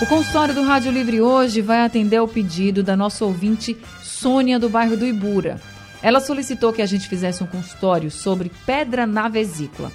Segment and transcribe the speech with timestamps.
[0.00, 4.70] O consultório do Rádio Livre hoje vai atender ao pedido da nossa ouvinte Sônia do
[4.70, 5.60] bairro do Ibura.
[6.00, 9.92] Ela solicitou que a gente fizesse um consultório sobre pedra na vesícula.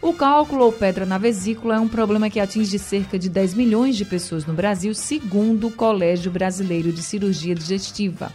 [0.00, 3.94] O cálculo ou pedra na vesícula é um problema que atinge cerca de 10 milhões
[3.94, 8.32] de pessoas no Brasil, segundo o Colégio Brasileiro de Cirurgia Digestiva.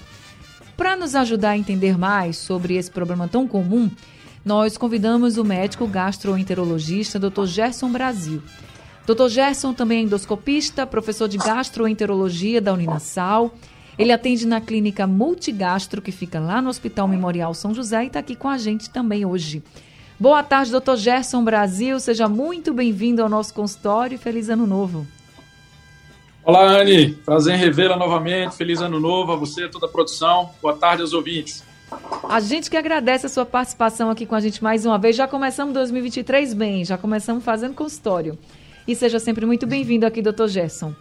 [0.77, 3.89] Para nos ajudar a entender mais sobre esse problema tão comum,
[4.45, 7.45] nós convidamos o médico gastroenterologista Dr.
[7.45, 8.44] Gerson Brasil.
[9.07, 9.29] Dr.
[9.29, 13.53] Gerson também é endoscopista, professor de gastroenterologia da Uninasal.
[13.97, 18.20] Ele atende na clínica Multigastro, que fica lá no Hospital Memorial São José, e está
[18.20, 19.64] aqui com a gente também hoje.
[20.19, 21.97] Boa tarde, doutor Gerson Brasil.
[22.02, 25.08] Seja muito bem-vindo ao nosso consultório e feliz ano novo.
[26.44, 27.14] Olá, Anne.
[27.14, 28.58] Prazer em revê-la novamente.
[28.58, 30.49] Feliz ano novo a você e toda a produção.
[30.61, 31.64] Boa tarde aos ouvintes.
[32.27, 35.16] A gente que agradece a sua participação aqui com a gente mais uma vez.
[35.16, 38.38] Já começamos 2023 bem, já começamos fazendo consultório.
[38.88, 40.93] E seja sempre muito bem-vindo aqui, doutor Gerson.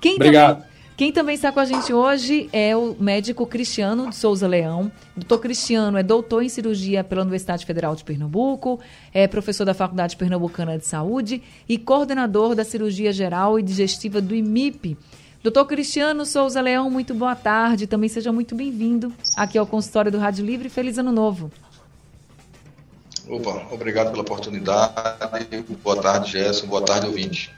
[0.00, 0.56] Quem Obrigado.
[0.56, 0.72] Também...
[0.94, 4.92] Quem também está com a gente hoje é o médico Cristiano de Souza Leão.
[5.16, 8.78] Doutor Cristiano é doutor em cirurgia pela Universidade Federal de Pernambuco,
[9.12, 14.34] é professor da Faculdade Pernambucana de Saúde e coordenador da cirurgia geral e digestiva do
[14.34, 14.96] IMIP.
[15.42, 17.86] Doutor Cristiano Souza Leão, muito boa tarde.
[17.86, 20.68] Também seja muito bem-vindo aqui ao consultório do Rádio Livre.
[20.68, 21.50] Feliz ano novo.
[23.32, 24.92] Opa, obrigado pela oportunidade.
[25.82, 26.66] Boa tarde, Gerson.
[26.66, 27.50] Boa tarde, ouvinte.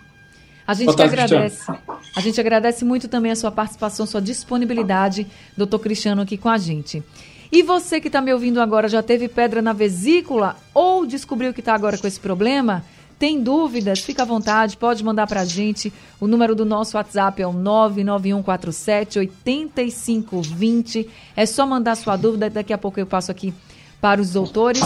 [0.64, 1.66] A gente tarde, agradece.
[1.66, 1.81] Cristiano.
[2.14, 6.58] A gente agradece muito também a sua participação, sua disponibilidade, doutor Cristiano, aqui com a
[6.58, 7.03] gente.
[7.50, 11.58] E você que está me ouvindo agora já teve pedra na vesícula ou descobriu que
[11.58, 12.84] está agora com esse problema?
[13.19, 13.98] Tem dúvidas?
[13.98, 15.93] Fica à vontade, pode mandar para a gente.
[16.21, 21.10] O número do nosso WhatsApp é o 99147 8520.
[21.34, 23.53] É só mandar sua dúvida, daqui a pouco eu passo aqui
[24.00, 24.81] para os doutores.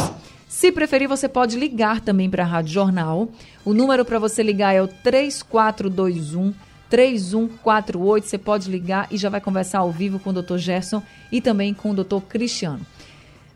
[0.48, 3.28] Se preferir, você pode ligar também para a Rádio Jornal.
[3.66, 6.54] O número para você ligar é o 3421
[6.88, 8.26] 3148.
[8.26, 10.56] Você pode ligar e já vai conversar ao vivo com o Dr.
[10.56, 12.20] Gerson e também com o Dr.
[12.26, 12.80] Cristiano.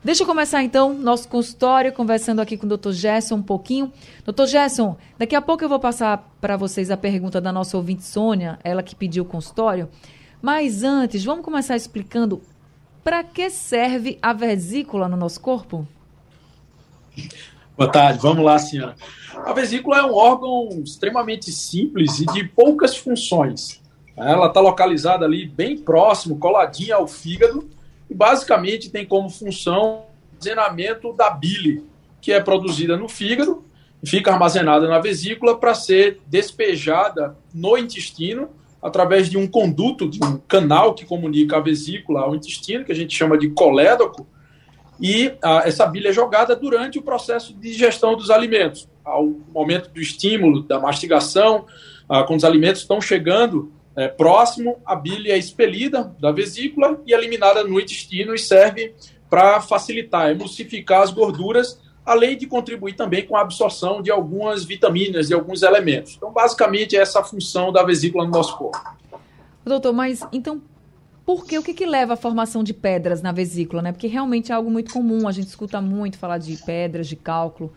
[0.03, 2.91] Deixa eu começar então nosso consultório, conversando aqui com o Dr.
[2.91, 3.91] Gerson um pouquinho.
[4.23, 4.45] Dr.
[4.45, 8.59] Gerson, daqui a pouco eu vou passar para vocês a pergunta da nossa ouvinte Sônia,
[8.63, 9.89] ela que pediu o consultório.
[10.39, 12.39] Mas antes, vamos começar explicando
[13.03, 15.87] para que serve a vesícula no nosso corpo?
[17.77, 18.95] Boa tarde, vamos lá, senhora.
[19.45, 23.81] A vesícula é um órgão extremamente simples e de poucas funções.
[24.15, 27.67] Ela está localizada ali bem próximo, coladinha ao fígado,
[28.09, 30.03] e basicamente tem como função
[30.43, 31.83] armazenamento da bile,
[32.21, 33.63] que é produzida no fígado
[34.01, 38.49] e fica armazenada na vesícula para ser despejada no intestino
[38.81, 42.95] através de um conduto, de um canal que comunica a vesícula ao intestino, que a
[42.95, 44.27] gente chama de colédoco,
[44.99, 48.87] e ah, essa bile é jogada durante o processo de digestão dos alimentos.
[49.03, 51.65] Ao momento do estímulo, da mastigação,
[52.07, 57.13] ah, quando os alimentos estão chegando é, próximo, a bile é expelida da vesícula e
[57.13, 58.95] eliminada no intestino e serve
[59.29, 65.29] para facilitar, emulsificar as gorduras, além de contribuir também com a absorção de algumas vitaminas
[65.29, 66.15] e alguns elementos.
[66.17, 68.79] Então, basicamente, é essa a função da vesícula no nosso corpo.
[69.65, 70.61] Doutor, mas então
[71.25, 73.91] porque o que, que leva à formação de pedras na vesícula, né?
[73.91, 77.73] Porque realmente é algo muito comum, a gente escuta muito falar de pedras, de cálculo,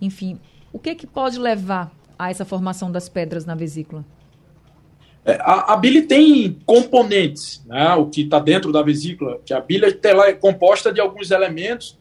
[0.00, 0.38] enfim.
[0.72, 4.04] O que que pode levar a essa formação das pedras na vesícula?
[5.24, 7.94] É, a, a, bile tem componentes, né?
[7.94, 11.98] O que está dentro da vesícula, que a bile é composta de alguns elementos,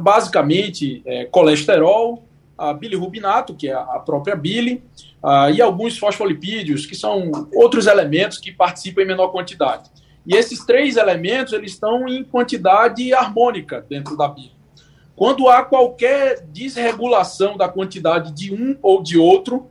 [0.00, 2.24] basicamente é, colesterol,
[2.56, 4.82] a bilirrubinato, que é a própria bile,
[5.22, 9.90] uh, e alguns fosfolipídios, que são outros elementos que participam em menor quantidade.
[10.26, 14.60] E esses três elementos eles estão em quantidade harmônica dentro da Bíblia.
[15.16, 19.68] Quando há qualquer desregulação da quantidade de um ou de outro,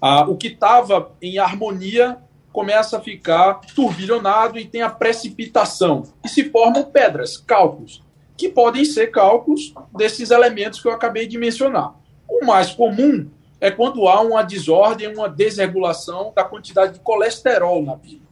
[0.00, 2.18] ah, o que estava em harmonia
[2.52, 6.02] começa a ficar turbilhonado e tem a precipitação.
[6.24, 8.02] E se formam pedras, cálculos,
[8.36, 11.94] que podem ser cálculos desses elementos que eu acabei de mencionar.
[12.28, 13.28] O mais comum
[13.60, 18.27] é quando há uma desordem, uma desregulação da quantidade de colesterol na Bíblia.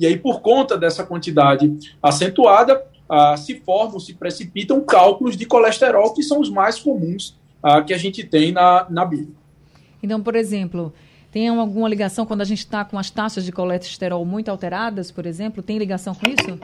[0.00, 1.70] E aí, por conta dessa quantidade
[2.02, 7.82] acentuada, ah, se formam, se precipitam cálculos de colesterol, que são os mais comuns ah,
[7.82, 9.34] que a gente tem na, na Bíblia.
[10.02, 10.90] Então, por exemplo,
[11.30, 15.26] tem alguma ligação quando a gente está com as taxas de colesterol muito alteradas, por
[15.26, 15.62] exemplo?
[15.62, 16.58] Tem ligação com isso?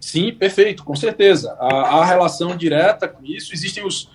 [0.00, 1.52] Sim, perfeito, com certeza.
[1.60, 3.54] Há, relação direta com isso.
[3.54, 4.10] Existem os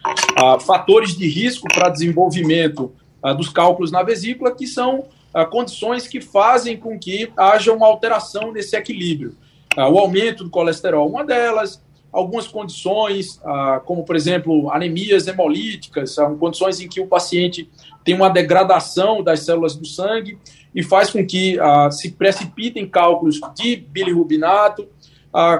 [0.66, 2.92] fatores de risco para desenvolvimento
[3.38, 5.06] dos cálculos na vesícula, que são
[5.50, 9.36] condições que fazem com que haja uma alteração nesse equilíbrio.
[9.78, 11.82] o aumento do colesterol, uma delas,
[12.12, 13.40] algumas condições,
[13.86, 17.70] como, por exemplo, anemias hemolíticas, são condições em que o paciente
[18.04, 20.38] tem uma degradação das células do sangue
[20.74, 21.58] e faz com que
[21.92, 24.88] se precipitem cálculos de bilirrubinato,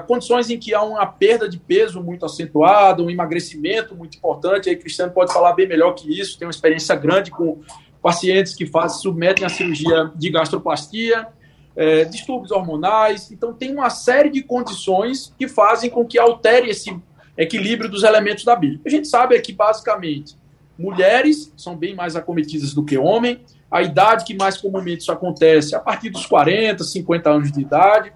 [0.06, 4.68] condições em que há uma perda de peso muito acentuada, um emagrecimento muito importante.
[4.68, 7.60] Aí, Cristiano pode falar bem melhor que isso, tem uma experiência grande com
[8.02, 11.28] pacientes que faz, submetem a cirurgia de gastroplastia,
[11.76, 13.30] é, distúrbios hormonais.
[13.30, 16.94] Então, tem uma série de condições que fazem com que altere esse
[17.38, 18.80] equilíbrio dos elementos da bile.
[18.84, 20.36] A gente sabe que, basicamente,
[20.78, 23.38] mulheres são bem mais acometidas do que homens.
[23.70, 27.60] A idade que mais comumente isso acontece é a partir dos 40, 50 anos de
[27.60, 28.12] idade.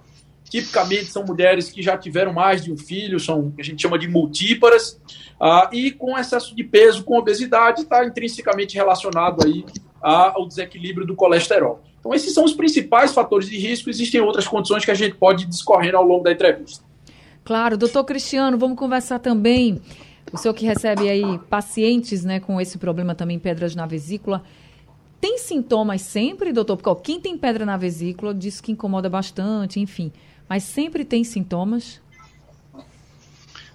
[0.48, 4.08] Tipicamente são mulheres que já tiveram mais de um filho, são a gente chama de
[4.08, 5.00] multíparas,
[5.40, 9.64] ah, e com excesso de peso, com obesidade, está intrinsecamente relacionado aí
[10.00, 11.82] ao desequilíbrio do colesterol.
[11.98, 13.90] Então, esses são os principais fatores de risco.
[13.90, 16.84] Existem outras condições que a gente pode ir discorrendo ao longo da entrevista.
[17.44, 19.81] Claro, doutor Cristiano, vamos conversar também.
[20.32, 24.44] O senhor que recebe aí pacientes né, com esse problema também, pedras na vesícula.
[25.20, 26.76] Tem sintomas sempre, doutor?
[26.76, 30.12] Porque ó, quem tem pedra na vesícula diz que incomoda bastante, enfim
[30.48, 32.00] mas sempre tem sintomas?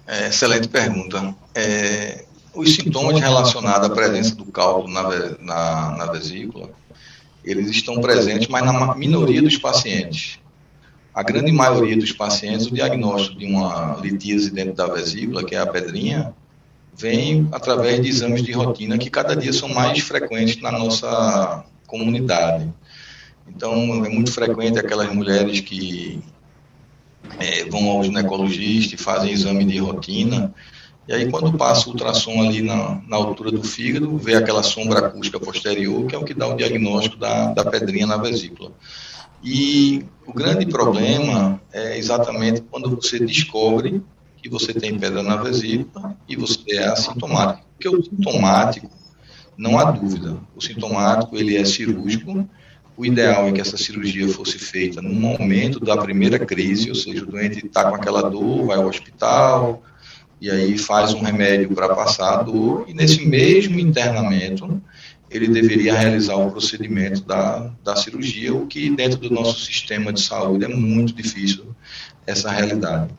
[0.06, 1.34] É, excelente pergunta.
[1.54, 2.24] É,
[2.54, 5.02] os sintomas relacionados à presença do cálculo na,
[5.40, 6.70] na, na vesícula,
[7.44, 10.38] eles estão presentes, mas na minoria dos pacientes.
[11.14, 15.58] A grande maioria dos pacientes, o diagnóstico de uma litíase dentro da vesícula, que é
[15.58, 16.34] a pedrinha,
[16.96, 22.68] vem através de exames de rotina que cada dia são mais frequentes na nossa comunidade.
[23.46, 26.22] Então, é muito frequente aquelas mulheres que
[27.38, 30.54] é, vão ao ginecologista e fazem exame de rotina.
[31.08, 35.06] E aí, quando passa o ultrassom ali na, na altura do fígado, vê aquela sombra
[35.06, 38.70] acústica posterior, que é o que dá o diagnóstico da, da pedrinha na vesícula.
[39.42, 44.00] E o grande problema é exatamente quando você descobre
[44.40, 47.66] que você tem pedra na vesícula e você é assintomático.
[47.72, 48.88] Porque o sintomático,
[49.56, 52.48] não há dúvida, o sintomático ele é cirúrgico
[53.02, 57.24] o ideal é que essa cirurgia fosse feita no momento da primeira crise, ou seja,
[57.24, 59.82] o doente está com aquela dor, vai ao hospital,
[60.40, 64.80] e aí faz um remédio para passar a dor, e nesse mesmo internamento,
[65.28, 70.20] ele deveria realizar o procedimento da, da cirurgia, o que dentro do nosso sistema de
[70.20, 71.74] saúde é muito difícil
[72.24, 73.12] essa realidade.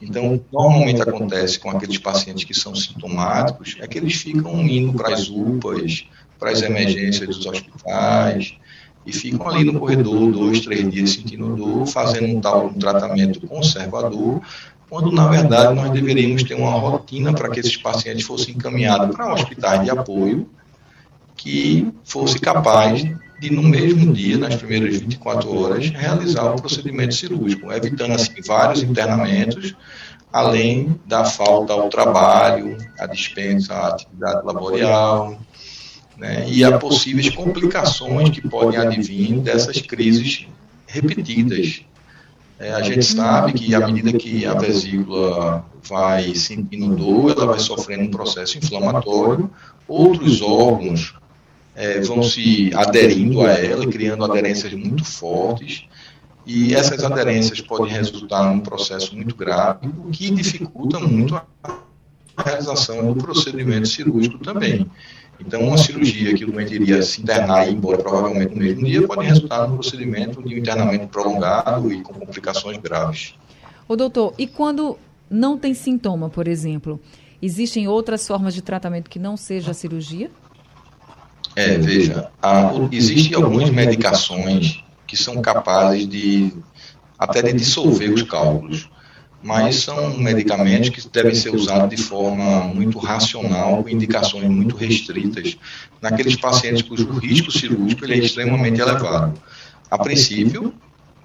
[0.00, 5.12] Então, normalmente acontece com aqueles pacientes que são sintomáticos, é que eles ficam indo para
[5.12, 6.06] as UPAs,
[6.38, 8.54] para as emergências dos hospitais,
[9.06, 13.46] e ficam ali no corredor dois, três dias sentindo dor, fazendo um tal um tratamento
[13.46, 14.40] conservador,
[14.88, 19.32] quando na verdade nós deveríamos ter uma rotina para que esses pacientes fossem encaminhados para
[19.32, 20.48] hospitais de apoio
[21.36, 23.02] que fosse capaz
[23.38, 28.82] de, no mesmo dia, nas primeiras 24 horas, realizar o procedimento cirúrgico, evitando assim vários
[28.82, 29.74] internamentos,
[30.32, 35.38] além da falta ao trabalho, a dispensa à atividade laboral,
[36.16, 40.46] né, e há possíveis complicações que podem advir dessas crises
[40.86, 41.82] repetidas.
[42.58, 47.58] É, a gente sabe que à medida que a vesícula vai sentindo dor, ela vai
[47.58, 49.50] sofrendo um processo inflamatório,
[49.88, 51.14] outros órgãos
[51.74, 55.86] é, vão se aderindo a ela, criando aderências muito fortes,
[56.46, 61.42] e essas aderências podem resultar num processo muito grave, o que dificulta muito a
[62.42, 64.88] realização do procedimento cirúrgico também.
[65.40, 68.84] Então, uma cirurgia que o doente iria se internar e ir embora provavelmente no mesmo
[68.84, 73.34] dia pode resultar num procedimento de um internamento prolongado e com complicações graves.
[73.88, 74.98] O doutor, e quando
[75.28, 77.00] não tem sintoma, por exemplo,
[77.42, 80.30] existem outras formas de tratamento que não seja a cirurgia?
[81.56, 86.52] É, veja, há, existem algumas medicações que são capazes de
[87.18, 88.88] até de dissolver os cálculos
[89.44, 95.58] mas são medicamentos que devem ser usados de forma muito racional, com indicações muito restritas,
[96.00, 99.38] naqueles pacientes cujo risco cirúrgico ele é extremamente elevado.
[99.90, 100.72] A princípio,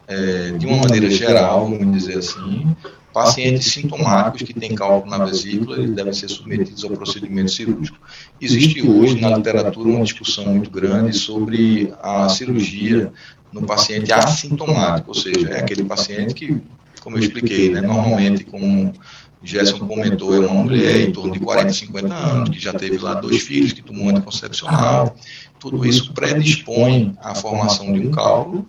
[0.06, 2.76] é, de uma maneira geral, vamos dizer assim,
[3.14, 7.98] pacientes sintomáticos que têm cálculo na vesícula eles devem ser submetidos ao procedimento cirúrgico.
[8.42, 13.14] Existe hoje na literatura uma discussão muito grande sobre a cirurgia
[13.54, 16.62] no paciente assintomático, ou seja, é aquele paciente que
[17.00, 18.94] como eu expliquei, né, normalmente, como
[19.41, 23.13] Gerson comentou, é uma mulher em torno de 40, 50 anos, que já teve lá
[23.15, 25.15] dois filhos, que tomou anticoncepcional.
[25.60, 28.68] Tudo isso predispõe à formação de um cálculo.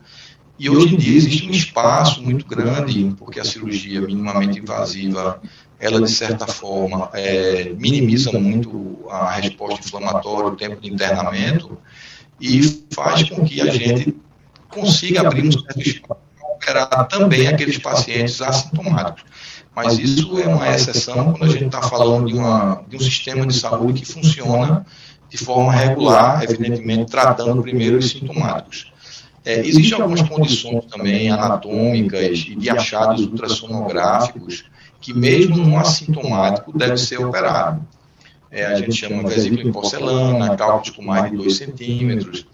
[0.59, 5.41] E hoje em dia existe um espaço muito grande, porque a cirurgia minimamente invasiva,
[5.79, 11.79] ela de certa forma é, minimiza muito a resposta inflamatória, o tempo de internamento,
[12.41, 14.15] e faz com que a gente
[14.69, 16.30] consiga abrir um certo espaço
[16.61, 19.25] operar também aqueles pacientes assintomáticos.
[19.75, 23.47] Mas isso é uma exceção quando a gente está falando de, uma, de um sistema
[23.47, 24.85] de saúde que funciona
[25.29, 28.93] de forma regular, evidentemente tratando primeiro os sintomáticos.
[29.45, 34.65] É, existem algumas condições também anatômicas e de achados ultrassonográficos
[35.01, 37.83] que mesmo no assintomático deve ser operado.
[38.51, 42.45] É, a gente chama vesícula em porcelana, cálculos com mais de 2 centímetros,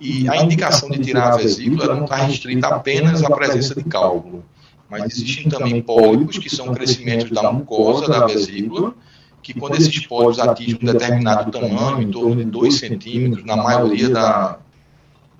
[0.00, 4.42] e a indicação de tirar a vesícula não está restrita apenas à presença de cálculo,
[4.88, 8.94] mas existem também pólipos, que são crescimentos da mucosa da vesícula,
[9.42, 14.08] que quando esses pólipos atingem um determinado tamanho, em torno de 2 centímetros, na maioria
[14.08, 14.58] da,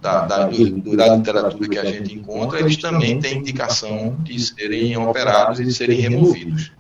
[0.00, 5.58] da, da, da literatura que a gente encontra, eles também têm indicação de serem operados
[5.58, 6.70] e de serem removidos.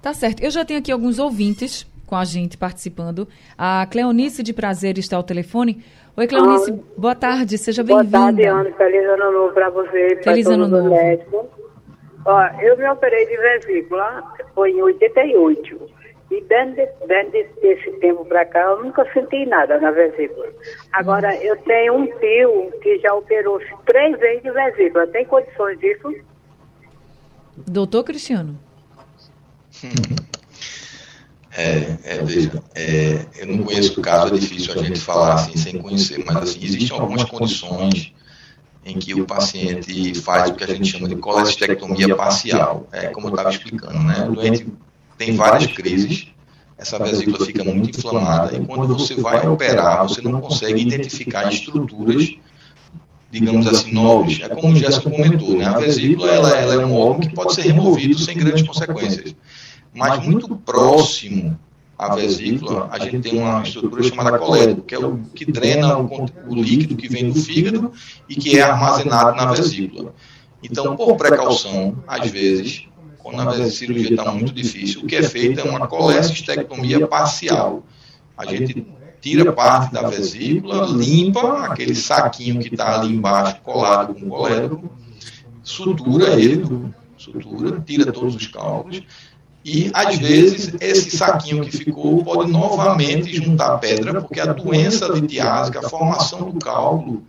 [0.00, 0.40] Tá certo.
[0.40, 3.28] Eu já tenho aqui alguns ouvintes com a gente participando.
[3.56, 5.84] A Cleonice de Prazer está ao telefone.
[6.16, 8.18] Oi, Cleonice, ah, boa tarde, seja bem-vinda.
[8.18, 8.72] Boa tarde, Ana.
[8.72, 10.20] Feliz ano novo para você.
[10.22, 10.92] Feliz ano novo.
[12.26, 14.24] Ó, eu me operei de vesícula,
[14.56, 16.00] foi em 88.
[16.32, 20.48] E desde, desde esse tempo para cá, eu nunca senti nada na vesícula.
[20.92, 25.06] Agora, eu tenho um tio que já operou três vezes de vesícula.
[25.06, 26.12] Tem condições disso?
[27.56, 28.58] Doutor Cristiano.
[31.56, 35.56] É, é, veja, é, eu não conheço o caso, é difícil a gente falar assim
[35.56, 38.12] sem conhecer, mas assim, existem algumas condições
[38.84, 43.26] em que o paciente faz o que a gente chama de colestectomia parcial, é, como
[43.26, 44.26] eu estava explicando, né?
[44.28, 44.66] O doente
[45.18, 46.28] tem várias crises,
[46.78, 52.32] essa vesícula fica muito inflamada, e quando você vai operar, você não consegue identificar estruturas,
[53.30, 54.40] digamos assim, nobres.
[54.40, 55.66] É como o Jéssica comentou, né?
[55.66, 59.34] A vesícula ela, ela é um órgão que pode ser removido sem grandes consequências.
[59.94, 61.58] Mas muito próximo
[61.98, 66.26] à vesícula, a gente tem uma estrutura chamada colédoco, que é o que drena o,
[66.48, 67.92] o líquido que vem do fígado
[68.28, 70.14] e que é armazenado na vesícula.
[70.62, 72.86] Então, por precaução, às vezes,
[73.18, 77.82] quando a cirurgia está muito difícil, o que é feito é uma colecistectomia parcial.
[78.36, 78.86] A gente
[79.20, 84.90] tira parte da vesícula, limpa aquele saquinho que está ali embaixo colado com o colédoco,
[85.62, 86.64] sutura ele,
[87.16, 89.02] sutura, tira todos os cálculos,
[89.64, 95.80] e às vezes esse saquinho que ficou pode novamente juntar pedra, porque a doença litiásica,
[95.80, 97.24] a formação do cálculo,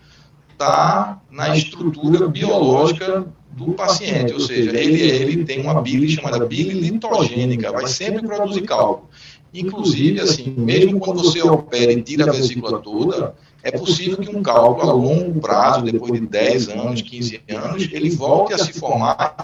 [0.54, 6.80] está na estrutura biológica do paciente, ou seja, ele, ele tem uma bile chamada bile
[6.80, 9.10] litogênica, vai sempre produzir cálculo.
[9.54, 14.42] Inclusive, assim, mesmo quando você opera e tira a vesícula toda, é possível que um
[14.42, 19.36] cálculo a longo prazo, depois de 10 anos, 15 anos, ele volte a se formar.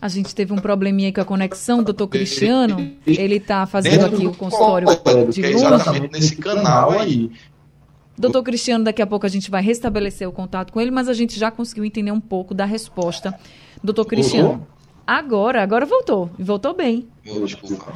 [0.00, 2.92] A gente teve um probleminha com a conexão, doutor Cristiano.
[3.06, 4.88] Ele está fazendo aqui o consultório
[5.30, 7.30] de é exatamente nesse canal aí.
[8.16, 11.12] Doutor Cristiano, daqui a pouco a gente vai restabelecer o contato com ele, mas a
[11.12, 13.32] gente já conseguiu entender um pouco da resposta.
[13.82, 14.66] Doutor Cristiano.
[15.06, 16.30] Agora, agora voltou.
[16.38, 17.08] E voltou bem.
[17.24, 17.92] Desculpa.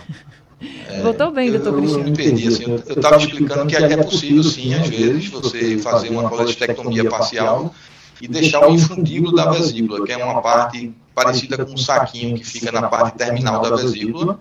[0.89, 2.05] É, voltou bem, doutor Cristiano.
[2.05, 6.11] Eu me perdi, assim, eu estava explicando que é possível, sim, às vezes, você fazer
[6.11, 7.75] uma colestectomia parcial
[8.21, 12.45] e deixar o infundíbulo da vesícula, que é uma parte parecida com um saquinho que
[12.45, 14.40] fica na parte terminal da vesícula,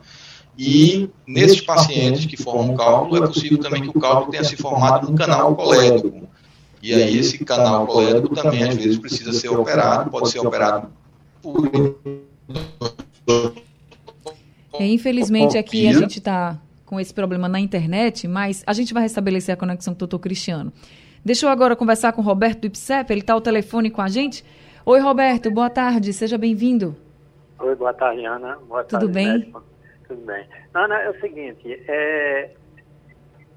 [0.57, 5.09] e nesses pacientes que formam cálculo, é possível também que o cálculo tenha se formado
[5.09, 6.27] no canal colédoco.
[6.81, 10.89] E aí esse canal colédoco também às vezes precisa ser operado, pode ser operado
[11.41, 11.69] por.
[14.73, 19.03] É, infelizmente aqui a gente está com esse problema na internet, mas a gente vai
[19.03, 20.73] restabelecer a conexão com o doutor Cristiano.
[21.23, 24.09] Deixa eu agora conversar com o Roberto do IPSEP, ele está ao telefone com a
[24.09, 24.43] gente.
[24.83, 26.95] Oi, Roberto, boa tarde, seja bem-vindo.
[27.59, 28.57] Oi, boa tarde, Ana.
[28.67, 29.27] Boa Tudo tarde, bem?
[29.27, 29.63] Médico.
[30.07, 30.43] Tudo bem.
[30.73, 32.49] Ana, é o seguinte, é,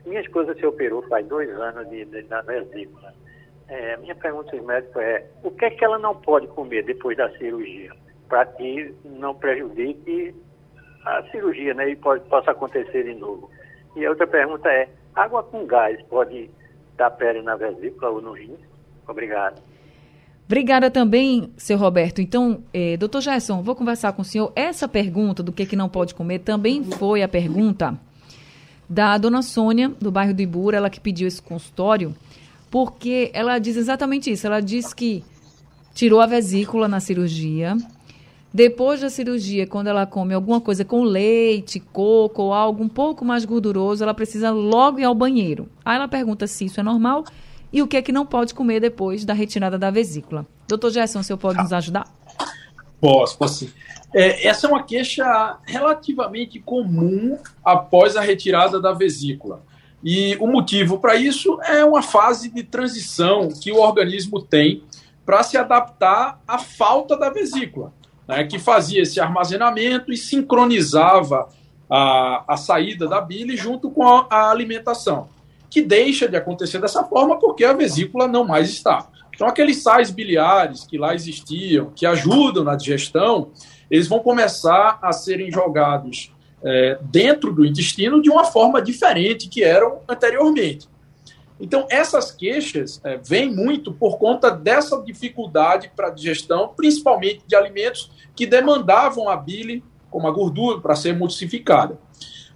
[0.04, 3.14] minha esposa se operou faz dois anos de, de, da vesícula.
[3.68, 7.16] É, minha pergunta aos médicos é, o que é que ela não pode comer depois
[7.16, 7.90] da cirurgia?
[8.28, 10.34] Para que não prejudique
[11.06, 11.88] a cirurgia, né?
[11.88, 13.50] E pode, possa acontecer de novo.
[13.96, 16.50] E a outra pergunta é, água com gás pode
[16.98, 18.58] dar pele na vesícula ou no rim?
[19.08, 19.62] Obrigado.
[20.46, 22.20] Obrigada também, seu Roberto.
[22.20, 24.52] Então, eh, doutor Gerson, vou conversar com o senhor.
[24.54, 27.98] Essa pergunta do que, que não pode comer também foi a pergunta
[28.88, 32.14] da dona Sônia, do bairro do Ibura, ela que pediu esse consultório,
[32.70, 34.46] porque ela diz exatamente isso.
[34.46, 35.24] Ela diz que
[35.94, 37.74] tirou a vesícula na cirurgia.
[38.52, 43.24] Depois da cirurgia, quando ela come alguma coisa com leite, coco ou algo um pouco
[43.24, 45.68] mais gorduroso, ela precisa logo ir ao banheiro.
[45.82, 47.24] Aí ela pergunta se isso é normal
[47.74, 50.46] e o que é que não pode comer depois da retirada da vesícula.
[50.68, 52.06] Doutor Gerson, o senhor pode nos ajudar?
[53.00, 53.70] Posso, posso sim.
[54.14, 59.60] É, essa é uma queixa relativamente comum após a retirada da vesícula.
[60.04, 64.84] E o motivo para isso é uma fase de transição que o organismo tem
[65.26, 67.92] para se adaptar à falta da vesícula,
[68.28, 71.48] né, que fazia esse armazenamento e sincronizava
[71.90, 75.28] a, a saída da bile junto com a, a alimentação,
[75.74, 79.08] que deixa de acontecer dessa forma porque a vesícula não mais está.
[79.34, 83.50] Então, aqueles sais biliares que lá existiam, que ajudam na digestão,
[83.90, 89.64] eles vão começar a serem jogados é, dentro do intestino de uma forma diferente que
[89.64, 90.88] eram anteriormente.
[91.58, 97.56] Então, essas queixas é, vêm muito por conta dessa dificuldade para a digestão, principalmente de
[97.56, 101.98] alimentos que demandavam a bile, como a gordura, para ser emulsificada.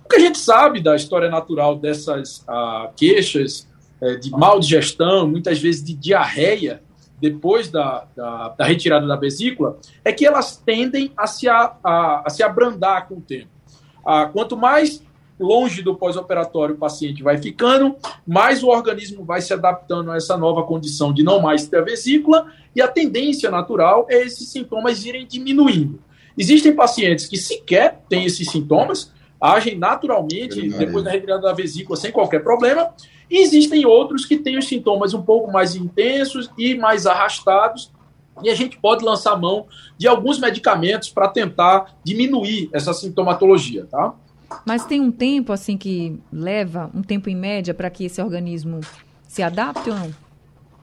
[0.08, 3.68] O que a gente sabe da história natural dessas ah, queixas
[4.00, 6.82] é, de mal digestão, muitas vezes de diarreia,
[7.20, 12.22] depois da, da, da, retirada da vesícula, é que elas tendem a se, a, a,
[12.24, 13.50] a se abrandar com o tempo.
[14.02, 15.02] Ah, quanto mais
[15.38, 17.94] longe do pós-operatório o paciente vai ficando,
[18.26, 21.84] mais o organismo vai se adaptando a essa nova condição de não mais ter a
[21.84, 26.00] vesícula, e a tendência natural é esses sintomas irem diminuindo.
[26.38, 32.10] Existem pacientes que sequer têm esses sintomas, agem naturalmente depois da retirada da vesícula sem
[32.10, 32.90] qualquer problema,
[33.30, 37.92] e existem outros que têm os sintomas um pouco mais intensos e mais arrastados,
[38.42, 39.66] e a gente pode lançar mão
[39.96, 44.14] de alguns medicamentos para tentar diminuir essa sintomatologia, tá?
[44.64, 48.80] Mas tem um tempo assim que leva, um tempo em média, para que esse organismo
[49.26, 50.27] se adapte ou não?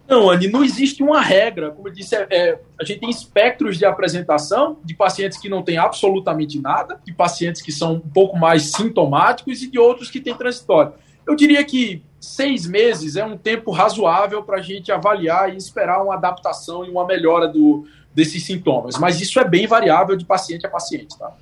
[0.07, 1.71] Não, Anne, não existe uma regra.
[1.71, 5.63] Como eu disse, é, é, a gente tem espectros de apresentação de pacientes que não
[5.63, 10.21] têm absolutamente nada, de pacientes que são um pouco mais sintomáticos e de outros que
[10.21, 10.93] têm transitório.
[11.27, 16.03] Eu diria que seis meses é um tempo razoável para a gente avaliar e esperar
[16.03, 18.97] uma adaptação e uma melhora do, desses sintomas.
[18.99, 21.33] Mas isso é bem variável de paciente a paciente, tá?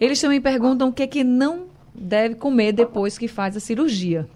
[0.00, 4.26] Eles também perguntam o que é que não deve comer depois que faz a cirurgia.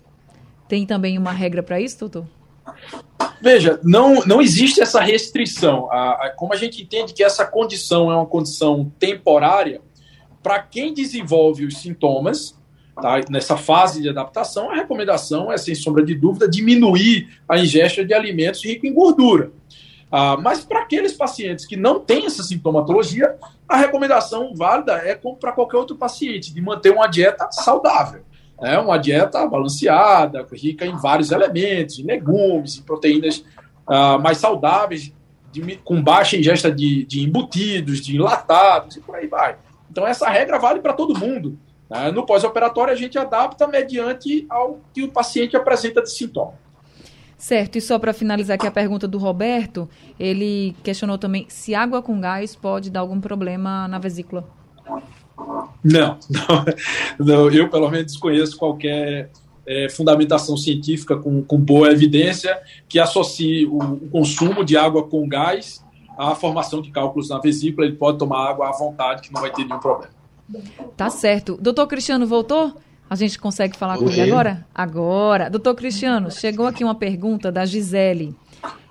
[0.69, 2.27] Tem também uma regra para isso, doutor?
[3.41, 5.91] Veja, não, não existe essa restrição.
[5.91, 9.81] A, a, como a gente entende que essa condição é uma condição temporária,
[10.43, 12.59] para quem desenvolve os sintomas,
[12.95, 18.05] tá, nessa fase de adaptação, a recomendação é, sem sombra de dúvida, diminuir a ingesta
[18.05, 19.53] de alimentos ricos em gordura.
[20.15, 23.35] Ah, mas para aqueles pacientes que não têm essa sintomatologia,
[23.67, 28.23] a recomendação válida é como para qualquer outro paciente, de manter uma dieta saudável.
[28.63, 28.79] Né?
[28.79, 33.45] Uma dieta balanceada, rica em vários elementos, em legumes, em proteínas
[33.85, 35.13] ah, mais saudáveis,
[35.51, 39.57] de, com baixa ingesta de, de embutidos, de enlatados e por aí vai.
[39.91, 41.59] Então, essa regra vale para todo mundo.
[41.91, 42.13] Né?
[42.13, 46.55] No pós-operatório, a gente adapta mediante ao que o paciente apresenta de sintoma.
[47.37, 52.01] Certo, e só para finalizar aqui a pergunta do Roberto, ele questionou também se água
[52.01, 54.49] com gás pode dar algum problema na vesícula.
[55.85, 56.65] Não, não,
[57.19, 59.31] não eu pelo menos desconheço qualquer
[59.67, 65.27] é, fundamentação científica com, com, boa evidência que associe o, o, consumo de água com
[65.29, 65.85] gás
[66.19, 67.87] à formação de cálculos na vesícula.
[67.87, 70.13] Ele pode tomar água à vontade, que não vai ter nenhum problema.
[70.97, 71.57] Tá certo.
[71.61, 72.75] Doutor Cristiano voltou?
[73.09, 74.67] A gente consegue falar com ele agora?
[74.75, 75.51] Agora.
[75.51, 78.35] Doutor Cristiano, chegou aqui uma pergunta da Gisele.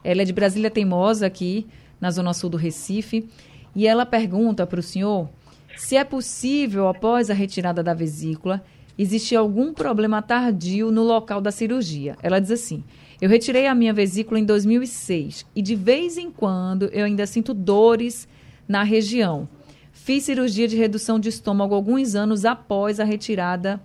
[0.04, 1.68] Ela é de Brasília Teimosa, aqui
[2.00, 3.30] na Zona Sul do Recife.
[3.76, 5.30] E ela pergunta para o senhor
[5.78, 8.64] se é possível, após a retirada da vesícula,
[8.98, 12.16] existir algum problema tardio no local da cirurgia.
[12.22, 12.84] Ela diz assim:
[13.20, 17.54] Eu retirei a minha vesícula em 2006 e de vez em quando eu ainda sinto
[17.54, 18.28] dores
[18.68, 19.48] na região.
[19.92, 23.82] Fiz cirurgia de redução de estômago alguns anos após a retirada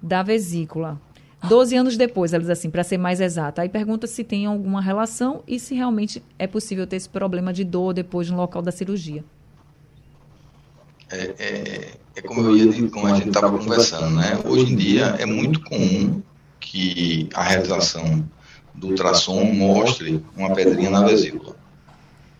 [0.00, 1.00] da vesícula.
[1.48, 3.62] Doze anos depois, ela diz assim, para ser mais exata.
[3.62, 7.64] Aí pergunta se tem alguma relação e se realmente é possível ter esse problema de
[7.64, 9.24] dor depois no local da cirurgia.
[11.10, 14.38] É, é, é como, eu ia, como a gente estava conversando, né?
[14.44, 16.22] Hoje em dia é muito comum
[16.60, 18.24] que a realização
[18.74, 21.56] do ultrassom mostre uma pedrinha na vesícula.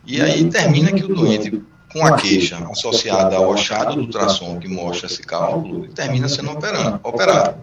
[0.06, 4.68] E aí termina que o doente com a queixa associada ao achado do ultrassom que
[4.68, 7.00] mostra esse cálculo, termina sendo operado.
[7.02, 7.56] operado.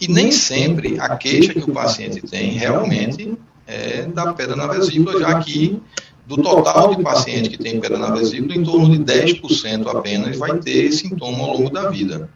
[0.00, 5.20] E nem sempre a queixa que o paciente tem realmente é da pedra na vesícula,
[5.20, 5.80] já que
[6.30, 10.56] do total de pacientes que tem pedra na vesícula, em torno de 10% apenas vai
[10.58, 12.30] ter sintoma ao longo da vida.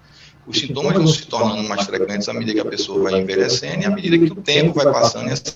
[0.48, 3.86] Os sintomas vão se tornando mais frequentes à medida que a pessoa vai envelhecendo e
[3.86, 5.28] à medida que o tempo vai passando.
[5.28, 5.54] Essa...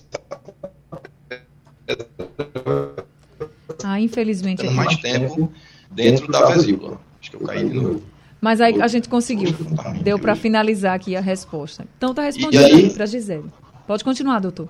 [3.82, 4.62] Ah, infelizmente.
[4.62, 5.52] Tendo mais tempo
[5.90, 7.00] dentro da vesícula.
[7.20, 8.02] Acho que eu caí de novo.
[8.40, 9.52] Mas aí a gente conseguiu.
[10.00, 11.84] Deu para finalizar aqui a resposta.
[11.96, 13.50] Então está respondido para Gisele.
[13.84, 14.68] Pode continuar, doutor.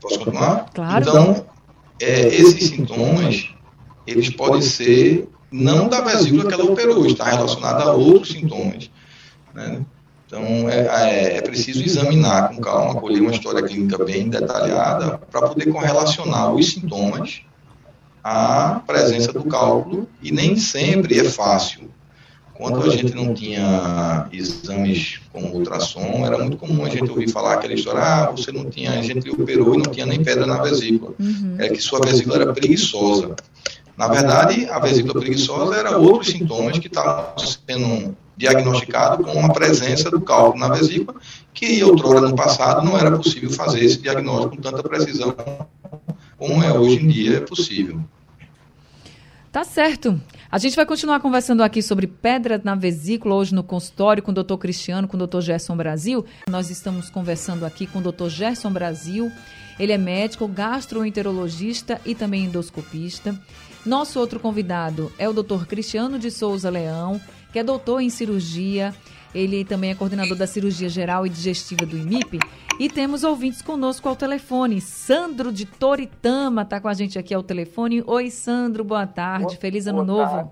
[0.00, 0.68] Posso continuar?
[0.74, 1.08] Claro.
[1.08, 1.57] Então,
[2.00, 3.50] é, esses sintomas,
[4.06, 8.90] eles podem ser não da vesícula que ela operou, está relacionado a outros sintomas.
[9.54, 9.84] Né?
[10.26, 15.48] Então, é, é, é, preciso examinar com calma, colher uma história clínica bem detalhada para
[15.48, 17.40] poder correlacionar os sintomas
[18.22, 21.90] à presença do cálculo e nem sempre é fácil.
[22.58, 27.54] Quando a gente não tinha exames como ultrassom, era muito comum a gente ouvir falar
[27.54, 30.60] aquela história, ah, você não tinha, a gente operou e não tinha nem pedra na
[30.60, 31.14] vesícula.
[31.20, 31.54] Uhum.
[31.56, 33.36] É que sua vesícula era preguiçosa.
[33.96, 40.10] Na verdade, a vesícula preguiçosa era outros sintomas que estavam sendo diagnosticados com a presença
[40.10, 41.16] do cálculo na vesícula,
[41.54, 45.32] que outrora no passado não era possível fazer esse diagnóstico com tanta precisão
[46.36, 48.00] como é hoje em dia possível.
[49.52, 50.20] Tá certo.
[50.50, 54.34] A gente vai continuar conversando aqui sobre pedra na vesícula hoje no consultório com o
[54.34, 56.24] doutor Cristiano, com o doutor Gerson Brasil.
[56.48, 59.30] Nós estamos conversando aqui com o doutor Gerson Brasil.
[59.78, 63.38] Ele é médico, gastroenterologista e também endoscopista.
[63.84, 67.20] Nosso outro convidado é o doutor Cristiano de Souza Leão,
[67.52, 68.94] que é doutor em cirurgia.
[69.34, 72.38] Ele também é coordenador da cirurgia geral e digestiva do IMIP.
[72.80, 74.80] E temos ouvintes conosco ao telefone.
[74.80, 78.02] Sandro de Toritama está com a gente aqui ao telefone.
[78.06, 79.46] Oi, Sandro, boa tarde.
[79.46, 80.30] Boa, Feliz Ano Novo.
[80.30, 80.50] Tarde.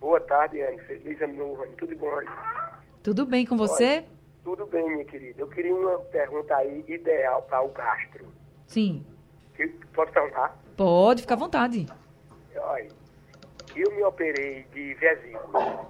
[0.00, 0.78] Boa tarde, Anne.
[0.80, 1.66] Feliz Ano Novo.
[1.78, 2.28] Tudo bom, Anne?
[3.02, 3.84] Tudo bem com você?
[3.84, 4.04] Olha,
[4.44, 5.40] tudo bem, minha querida.
[5.40, 8.26] Eu queria uma pergunta aí ideal para o gastro.
[8.66, 9.04] Sim.
[9.94, 10.56] Pode perguntar?
[10.76, 11.86] Pode, fica à vontade.
[12.56, 12.88] Olha,
[13.74, 15.88] eu me operei de vesícula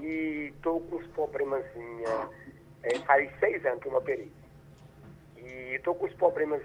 [0.00, 1.64] e estou com uns problemas.
[2.84, 4.32] É, faz seis anos que eu me operei
[5.44, 6.62] e estou com os problemas,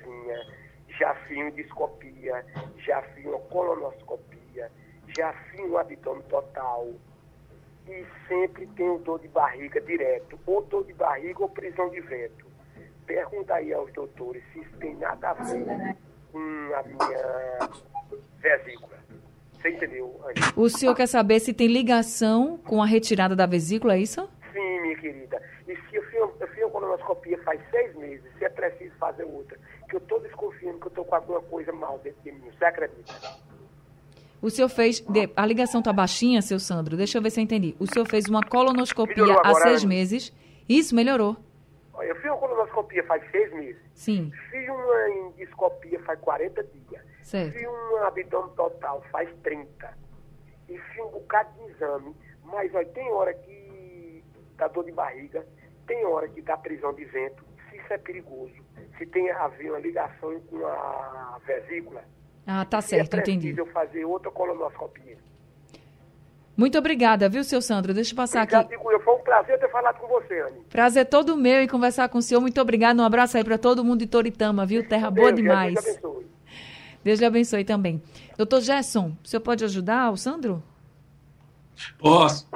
[0.99, 2.45] já fiz endoscopia,
[2.77, 4.71] já fiz uma colonoscopia,
[5.15, 6.87] já fiz um abdômen total
[7.87, 12.45] e sempre tenho dor de barriga direto, ou dor de barriga ou prisão de vento.
[13.05, 15.95] Pergunta aí aos doutores se isso tem nada a ver
[16.31, 16.39] com
[16.75, 17.69] a minha
[18.37, 18.96] vesícula.
[19.67, 20.39] Você entendeu, Anny?
[20.55, 24.27] O senhor quer saber se tem ligação com a retirada da vesícula, é isso?
[24.53, 25.41] Sim, minha querida.
[25.67, 29.25] E se eu fiz, eu fiz uma colonoscopia faz seis meses, se é preciso fazer
[29.25, 32.49] outra, que eu estou desconfiando que eu estou com alguma coisa mal dentro de mim,
[32.57, 33.13] você acredita?
[34.41, 35.03] O senhor fez.
[35.35, 36.95] A ligação está baixinha, seu Sandro?
[36.95, 37.75] Deixa eu ver se eu entendi.
[37.79, 40.31] O senhor fez uma colonoscopia há seis meses.
[40.69, 41.35] Isso melhorou.
[41.99, 43.81] Eu fiz uma colonoscopia faz seis meses.
[43.95, 44.31] Sim.
[44.51, 47.01] Fiz uma endoscopia faz 40 dias.
[47.27, 47.55] Certo.
[47.55, 49.97] Fiz um abdômen total faz 30.
[50.69, 52.15] E fiz um bocado de exame.
[52.45, 54.23] Mas olha, tem hora que
[54.55, 55.45] dá dor de barriga,
[55.85, 58.53] tem hora que dá prisão de vento, se isso é perigoso,
[58.97, 62.01] se tem a ver uma ligação com a vesícula.
[62.47, 63.53] Ah, tá certo, é entendi.
[63.57, 65.17] eu fazer outra colonoscopia.
[66.55, 67.93] Muito obrigada, viu, seu Sandro?
[67.93, 68.77] Deixa eu passar obrigado, aqui.
[68.77, 70.61] Digo, foi um prazer ter falado com você, Anny.
[70.69, 72.39] Prazer todo meu em conversar com o senhor.
[72.39, 72.99] Muito obrigado.
[72.99, 74.87] Um abraço aí para todo mundo de Toritama, viu?
[74.87, 75.73] Terra boa Deus, demais.
[75.73, 76.36] Deus abençoe.
[77.03, 78.01] Deus lhe abençoe também.
[78.37, 80.63] Doutor Gerson, o senhor pode ajudar o Sandro?
[81.97, 82.47] Posso.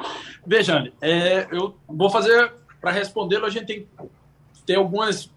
[0.45, 3.87] Veja, é, eu vou fazer para respondê-lo, a gente tem
[4.65, 5.29] ter algumas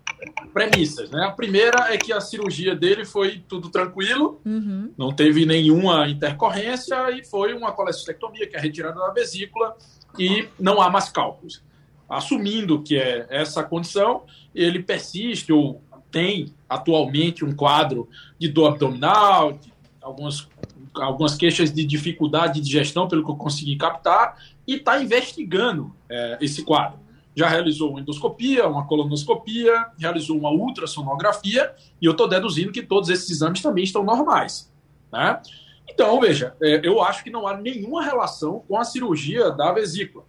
[0.53, 1.11] premissas.
[1.11, 1.25] Né?
[1.25, 4.93] A primeira é que a cirurgia dele foi tudo tranquilo, uhum.
[4.97, 9.77] não teve nenhuma intercorrência e foi uma colestectomia, que é retirada da vesícula,
[10.19, 11.63] e não há mais cálculos.
[12.09, 18.09] Assumindo que é essa condição, ele persiste ou tem atualmente um quadro
[18.39, 20.49] de dor abdominal, de algumas,
[20.95, 26.39] algumas queixas de dificuldade de digestão, pelo que eu consegui captar, e está investigando é,
[26.41, 32.71] esse quadro já realizou uma endoscopia, uma colonoscopia, realizou uma ultrassonografia, e eu estou deduzindo
[32.71, 34.71] que todos esses exames também estão normais.
[35.13, 35.41] Né?
[35.89, 40.25] Então, veja, é, eu acho que não há nenhuma relação com a cirurgia da vesícula.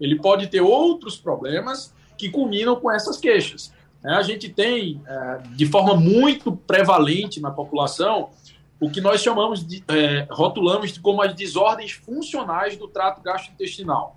[0.00, 3.72] Ele pode ter outros problemas que culminam com essas queixas.
[4.02, 4.14] Né?
[4.14, 8.30] A gente tem, é, de forma muito prevalente na população,
[8.80, 14.16] o que nós chamamos de, é, rotulamos como as desordens funcionais do trato gastrointestinal.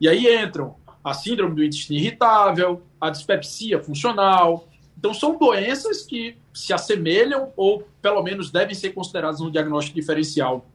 [0.00, 4.66] E aí entram a síndrome do intestino irritável, a dispepsia funcional.
[4.98, 10.66] Então, são doenças que se assemelham ou, pelo menos, devem ser consideradas no diagnóstico diferencial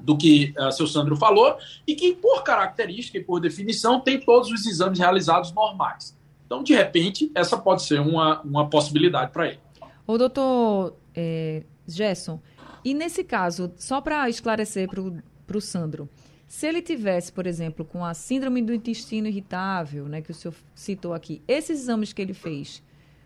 [0.00, 4.50] do que uh, seu Sandro falou, e que, por característica e por definição, tem todos
[4.50, 6.13] os exames realizados normais.
[6.46, 9.60] Então, de repente, essa pode ser uma, uma possibilidade para ele.
[10.06, 12.40] O doutor é, Gerson,
[12.84, 16.08] e nesse caso, só para esclarecer para o Sandro,
[16.46, 20.54] se ele tivesse, por exemplo, com a síndrome do intestino irritável, né, que o senhor
[20.74, 22.82] citou aqui, esses exames que ele fez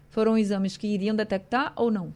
[0.09, 2.15] foram exames que iriam detectar ou não?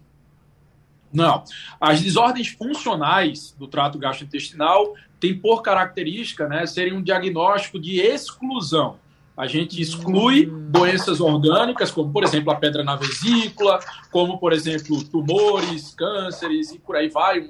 [1.12, 1.44] Não.
[1.78, 8.98] As desordens funcionais do trato gastrointestinal têm por característica né, serem um diagnóstico de exclusão.
[9.37, 15.03] A gente exclui doenças orgânicas, como, por exemplo, a pedra na vesícula, como, por exemplo,
[15.05, 17.49] tumores, cânceres e por aí vai, um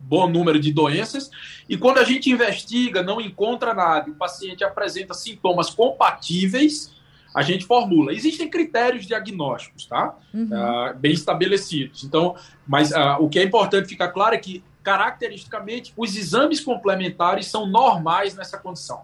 [0.00, 1.30] bom número de doenças.
[1.68, 6.92] E quando a gente investiga, não encontra nada, o paciente apresenta sintomas compatíveis,
[7.34, 8.12] a gente formula.
[8.12, 10.16] Existem critérios diagnósticos, tá?
[10.34, 10.50] Uhum.
[10.52, 12.04] Uh, bem estabelecidos.
[12.04, 12.34] Então,
[12.66, 17.66] mas uh, o que é importante ficar claro é que, caracteristicamente, os exames complementares são
[17.66, 19.02] normais nessa condição.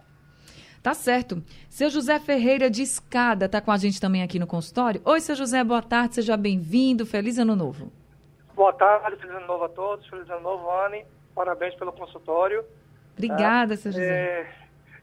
[0.88, 1.42] Tá certo.
[1.68, 5.02] Seu José Ferreira de Escada está com a gente também aqui no consultório.
[5.04, 7.04] Oi, seu José, boa tarde, seja bem-vindo.
[7.04, 7.92] Feliz ano novo.
[8.54, 10.06] Boa tarde, feliz ano novo a todos.
[10.08, 11.04] Feliz ano novo, Anne.
[11.34, 12.64] Parabéns pelo consultório.
[13.12, 14.40] Obrigada, é, seu José.
[14.40, 14.46] É,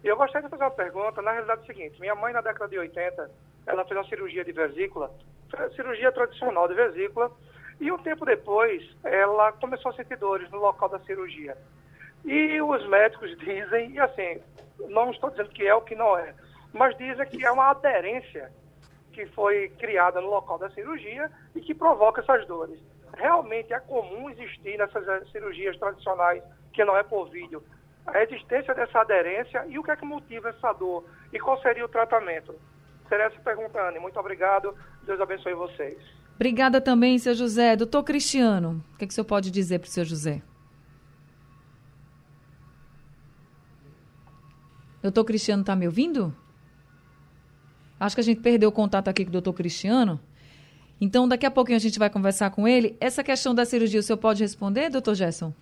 [0.03, 1.21] eu gostaria de fazer uma pergunta.
[1.21, 3.29] Na realidade é o seguinte: minha mãe, na década de 80,
[3.67, 5.11] ela fez uma cirurgia de vesícula,
[5.75, 7.31] cirurgia tradicional de vesícula,
[7.79, 11.55] e um tempo depois ela começou a sentir dores no local da cirurgia.
[12.23, 14.41] E os médicos dizem, e assim,
[14.89, 16.33] não estou dizendo que é o que não é,
[16.73, 18.51] mas dizem que é uma aderência
[19.13, 22.79] que foi criada no local da cirurgia e que provoca essas dores.
[23.17, 27.63] Realmente é comum existir nessas cirurgias tradicionais, que não é por vídeo,
[28.05, 31.85] a existência dessa aderência e o que é que motiva essa dor e qual seria
[31.85, 32.53] o tratamento?
[33.09, 33.99] Seria essa pergunta, Anne.
[33.99, 34.75] Muito obrigado.
[35.03, 35.97] Deus abençoe vocês.
[36.35, 37.75] Obrigada também, seu José.
[37.75, 40.41] Doutor Cristiano, o que, é que o senhor pode dizer para o seu José?
[45.05, 46.35] Doutor Cristiano está me ouvindo?
[47.99, 50.19] Acho que a gente perdeu o contato aqui com o doutor Cristiano.
[50.99, 52.97] Então, daqui a pouquinho a gente vai conversar com ele.
[52.99, 55.53] Essa questão da cirurgia, o senhor pode responder, doutor Gerson?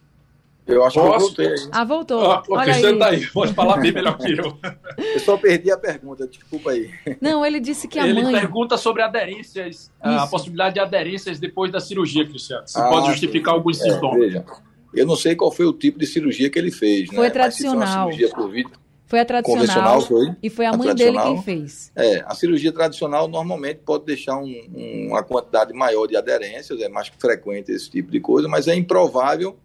[0.65, 1.35] Eu acho Posso?
[1.35, 1.69] que eu voltei.
[1.73, 2.31] Ah, voltou.
[2.31, 4.57] Ah, o Cristiano está aí, pode falar bem melhor que eu.
[4.97, 6.89] Eu só perdi a pergunta, desculpa aí.
[7.19, 8.31] Não, ele disse que a ele mãe...
[8.31, 9.91] Ele pergunta sobre aderências, Isso.
[10.01, 12.65] a possibilidade de aderências depois da cirurgia, Cristiano.
[12.65, 14.19] Se ah, pode justificar alguns é, sintomas.
[14.19, 14.45] Veja,
[14.93, 17.29] eu não sei qual foi o tipo de cirurgia que ele fez, foi né?
[17.29, 17.77] Tradicional.
[17.77, 20.01] Mas se foi uma cirurgia por vida, foi a tradicional.
[20.01, 20.35] Foi?
[20.41, 21.91] E foi a, a mãe dele quem fez.
[21.95, 26.89] É, a cirurgia tradicional normalmente pode deixar um, um, uma quantidade maior de aderências, é
[26.89, 29.57] mais frequente esse tipo de coisa, mas é improvável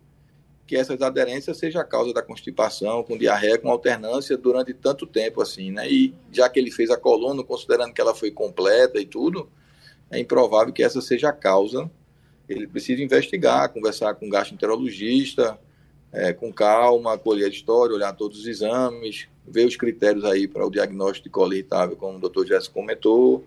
[0.67, 5.41] que essas aderências seja a causa da constipação, com diarreia, com alternância durante tanto tempo
[5.41, 5.91] assim, né?
[5.91, 9.49] E já que ele fez a coluna, considerando que ela foi completa e tudo,
[10.11, 11.91] é improvável que essa seja a causa.
[12.47, 15.59] Ele precisa investigar, conversar com o gastroenterologista,
[16.13, 20.67] é, com calma, colher a história, olhar todos os exames, ver os critérios aí para
[20.67, 23.47] o diagnóstico de colo irritável, como o doutor Jéssica comentou,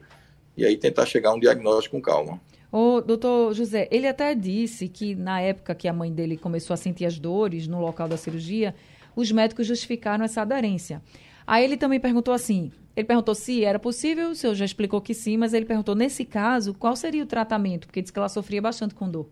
[0.55, 2.39] e aí tentar chegar a um diagnóstico com calma.
[2.71, 6.77] O doutor José, ele até disse que na época que a mãe dele começou a
[6.77, 8.73] sentir as dores no local da cirurgia,
[9.15, 11.01] os médicos justificaram essa aderência.
[11.45, 15.13] Aí ele também perguntou assim, ele perguntou se era possível, o senhor já explicou que
[15.13, 17.87] sim, mas ele perguntou, nesse caso, qual seria o tratamento?
[17.87, 19.27] Porque disse que ela sofria bastante com dor.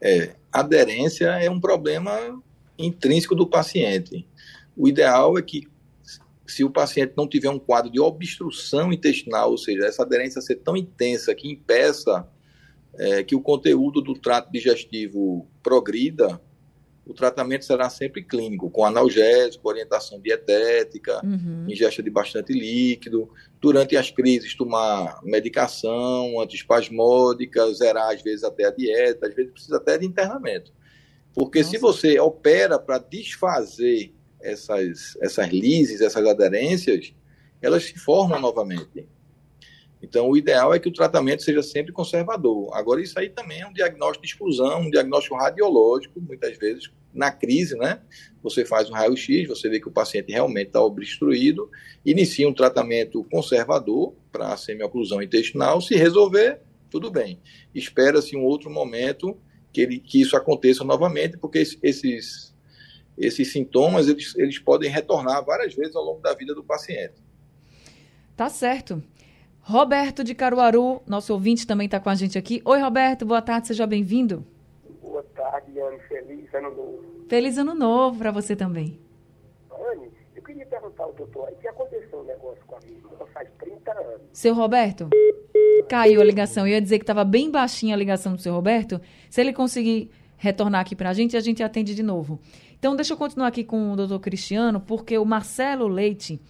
[0.00, 2.42] É, aderência é um problema
[2.78, 4.26] intrínseco do paciente.
[4.76, 5.68] O ideal é que,
[6.46, 10.56] se o paciente não tiver um quadro de obstrução intestinal, ou seja, essa aderência ser
[10.56, 12.26] tão intensa que impeça
[12.94, 16.40] é, que o conteúdo do trato digestivo progrida,
[17.10, 21.66] o tratamento será sempre clínico, com analgésico, orientação dietética, uhum.
[21.68, 23.28] ingesta de bastante líquido.
[23.60, 29.78] Durante as crises, tomar medicação antiespasmódica, zerar às vezes até a dieta, às vezes precisa
[29.78, 30.72] até de internamento.
[31.34, 31.70] Porque Nossa.
[31.72, 37.12] se você opera para desfazer essas, essas lises, essas aderências,
[37.60, 39.04] elas se formam novamente.
[40.02, 42.70] Então, o ideal é que o tratamento seja sempre conservador.
[42.74, 47.30] Agora, isso aí também é um diagnóstico de exclusão, um diagnóstico radiológico, muitas vezes, na
[47.30, 48.00] crise, né?
[48.42, 51.70] Você faz um raio-x, você vê que o paciente realmente está obstruído,
[52.04, 55.80] inicia um tratamento conservador para a semioclusão intestinal.
[55.80, 56.60] Se resolver,
[56.90, 57.38] tudo bem.
[57.74, 59.36] Espera-se um outro momento
[59.72, 62.50] que, ele, que isso aconteça novamente, porque esses
[63.20, 67.14] esses sintomas eles, eles podem retornar várias vezes ao longo da vida do paciente.
[68.34, 69.02] Tá certo.
[69.62, 72.60] Roberto de Caruaru, nosso ouvinte também está com a gente aqui.
[72.64, 74.44] Oi, Roberto, boa tarde, seja bem-vindo.
[75.02, 75.98] Boa tarde, Anne.
[76.08, 77.04] Feliz ano novo.
[77.28, 78.98] Feliz ano novo para você também.
[79.70, 83.10] Anne, eu queria perguntar ao doutor, aí que aconteceu um negócio com a minha irmã
[83.32, 84.20] faz 30 anos.
[84.32, 85.10] Seu Roberto,
[85.88, 86.66] caiu a ligação.
[86.66, 89.00] Eu ia dizer que estava bem baixinha a ligação do seu Roberto.
[89.28, 92.40] Se ele conseguir retornar aqui para a gente, a gente atende de novo.
[92.78, 96.40] Então, deixa eu continuar aqui com o doutor Cristiano, porque o Marcelo Leite,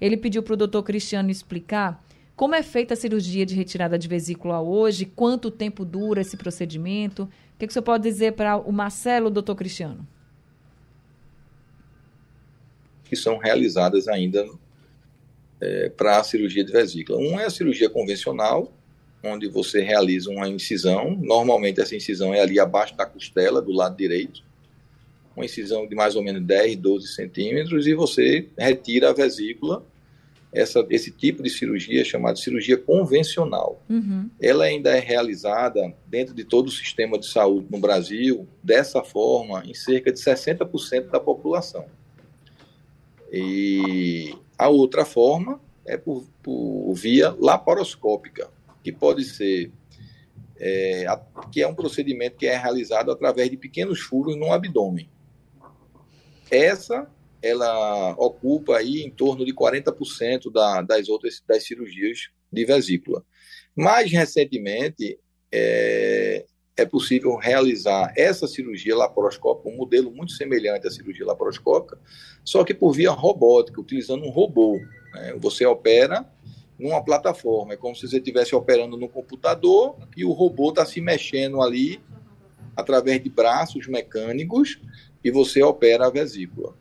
[0.00, 2.04] ele pediu para o doutor Cristiano explicar
[2.38, 7.24] como é feita a cirurgia de retirada de vesícula hoje, quanto tempo dura esse procedimento.
[7.24, 10.06] O que, que você pode dizer para o Marcelo, doutor Cristiano?
[13.02, 14.48] Que são realizadas ainda
[15.60, 17.18] é, para a cirurgia de vesícula.
[17.18, 18.72] Um é a cirurgia convencional,
[19.24, 21.16] onde você realiza uma incisão.
[21.20, 24.46] Normalmente essa incisão é ali abaixo da costela, do lado direito
[25.34, 29.84] uma incisão de mais ou menos 10, 12 centímetros, e você retira a vesícula.
[30.52, 33.82] Essa, esse tipo de cirurgia chamada cirurgia convencional.
[33.88, 34.30] Uhum.
[34.40, 39.62] Ela ainda é realizada dentro de todo o sistema de saúde no Brasil, dessa forma,
[39.66, 41.84] em cerca de 60% da população.
[43.30, 48.48] E a outra forma é por, por via laparoscópica,
[48.82, 49.70] que pode ser
[50.60, 51.06] é,
[51.52, 55.08] que é um procedimento que é realizado através de pequenos furos no abdômen.
[56.50, 57.08] Essa
[57.42, 63.24] ela ocupa aí em torno de 40% da, das outras das cirurgias de vesícula.
[63.76, 65.18] Mais recentemente,
[65.52, 66.44] é,
[66.76, 71.98] é possível realizar essa cirurgia laparoscópica, um modelo muito semelhante à cirurgia laparoscópica,
[72.44, 74.78] só que por via robótica, utilizando um robô.
[75.14, 75.34] Né?
[75.38, 76.24] Você opera
[76.78, 81.00] numa plataforma, é como se você estivesse operando no computador e o robô está se
[81.00, 82.00] mexendo ali
[82.76, 84.80] através de braços mecânicos
[85.24, 86.76] e você opera a vesícula.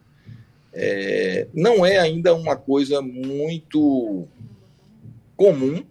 [0.80, 4.28] É, não é ainda uma coisa muito
[5.36, 5.84] comum,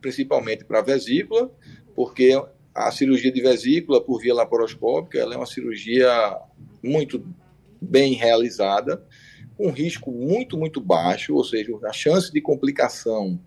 [0.00, 1.50] principalmente para a vesícula,
[1.92, 2.40] porque
[2.72, 6.38] a cirurgia de vesícula por via laparoscópica é uma cirurgia
[6.80, 7.26] muito
[7.80, 9.04] bem realizada,
[9.56, 13.40] com risco muito, muito baixo, ou seja, a chance de complicação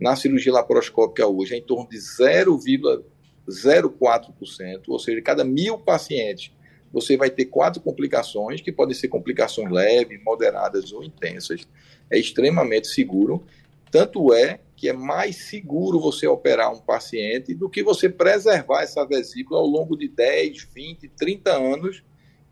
[0.00, 6.50] na cirurgia laparoscópica hoje é em torno de 0,04%, ou seja, cada mil pacientes
[6.94, 11.66] você vai ter quatro complicações, que podem ser complicações leves, moderadas ou intensas.
[12.08, 13.44] É extremamente seguro.
[13.90, 19.04] Tanto é que é mais seguro você operar um paciente do que você preservar essa
[19.04, 22.04] vesícula ao longo de 10, 20, 30 anos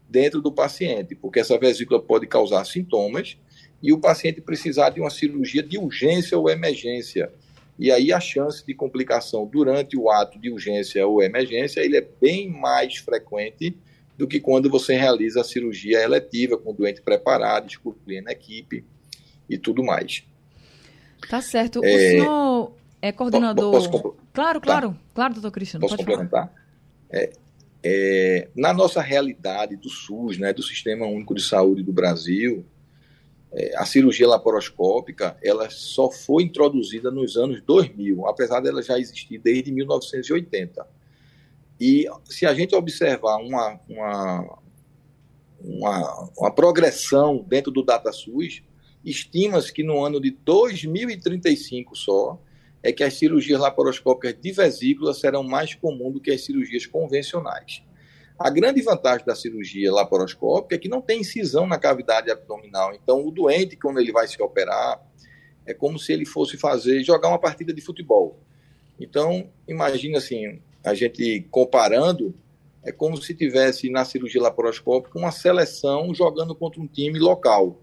[0.09, 3.39] dentro do paciente, porque essa vesícula pode causar sintomas
[3.81, 7.31] e o paciente precisar de uma cirurgia de urgência ou emergência.
[7.79, 12.07] E aí a chance de complicação durante o ato de urgência ou emergência ele é
[12.21, 13.77] bem mais frequente
[14.17, 18.85] do que quando você realiza a cirurgia eletiva com o doente preparado, excluindo a equipe
[19.49, 20.25] e tudo mais.
[21.29, 21.85] Tá certo.
[21.85, 21.89] É...
[21.89, 23.73] O senhor é coordenador.
[23.73, 24.17] Posso.
[24.33, 24.99] Claro, claro, tá.
[25.15, 25.81] claro, doutor Cristiano.
[25.81, 26.53] Posso complementar?
[27.11, 27.31] É,
[27.83, 32.65] é, na nossa realidade do SUS, né, do Sistema Único de Saúde do Brasil,
[33.53, 39.39] é, a cirurgia laparoscópica ela só foi introduzida nos anos 2000, apesar dela já existir
[39.39, 40.87] desde 1980.
[41.85, 44.59] E se a gente observar uma, uma,
[45.61, 48.63] uma, uma progressão dentro do DataSUS,
[49.05, 52.41] estima-se que no ano de 2035 só,
[52.85, 57.83] é que as cirurgias laparoscópicas de vesícula serão mais comuns do que as cirurgias convencionais.
[58.39, 62.95] A grande vantagem da cirurgia laparoscópica é que não tem incisão na cavidade abdominal.
[62.95, 65.05] Então, o doente, quando ele vai se operar,
[65.67, 68.39] é como se ele fosse fazer, jogar uma partida de futebol.
[69.01, 72.35] Então, imagina assim, a gente comparando,
[72.83, 77.81] é como se tivesse na cirurgia laparoscópica uma seleção jogando contra um time local.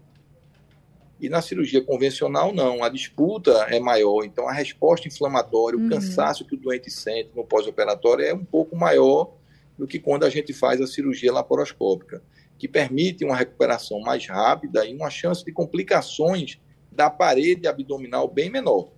[1.18, 2.82] E na cirurgia convencional, não.
[2.82, 5.88] A disputa é maior, então a resposta inflamatória, o uhum.
[5.88, 9.34] cansaço que o doente sente no pós-operatório é um pouco maior
[9.78, 12.22] do que quando a gente faz a cirurgia laparoscópica,
[12.58, 16.58] que permite uma recuperação mais rápida e uma chance de complicações
[16.92, 18.90] da parede abdominal bem menor.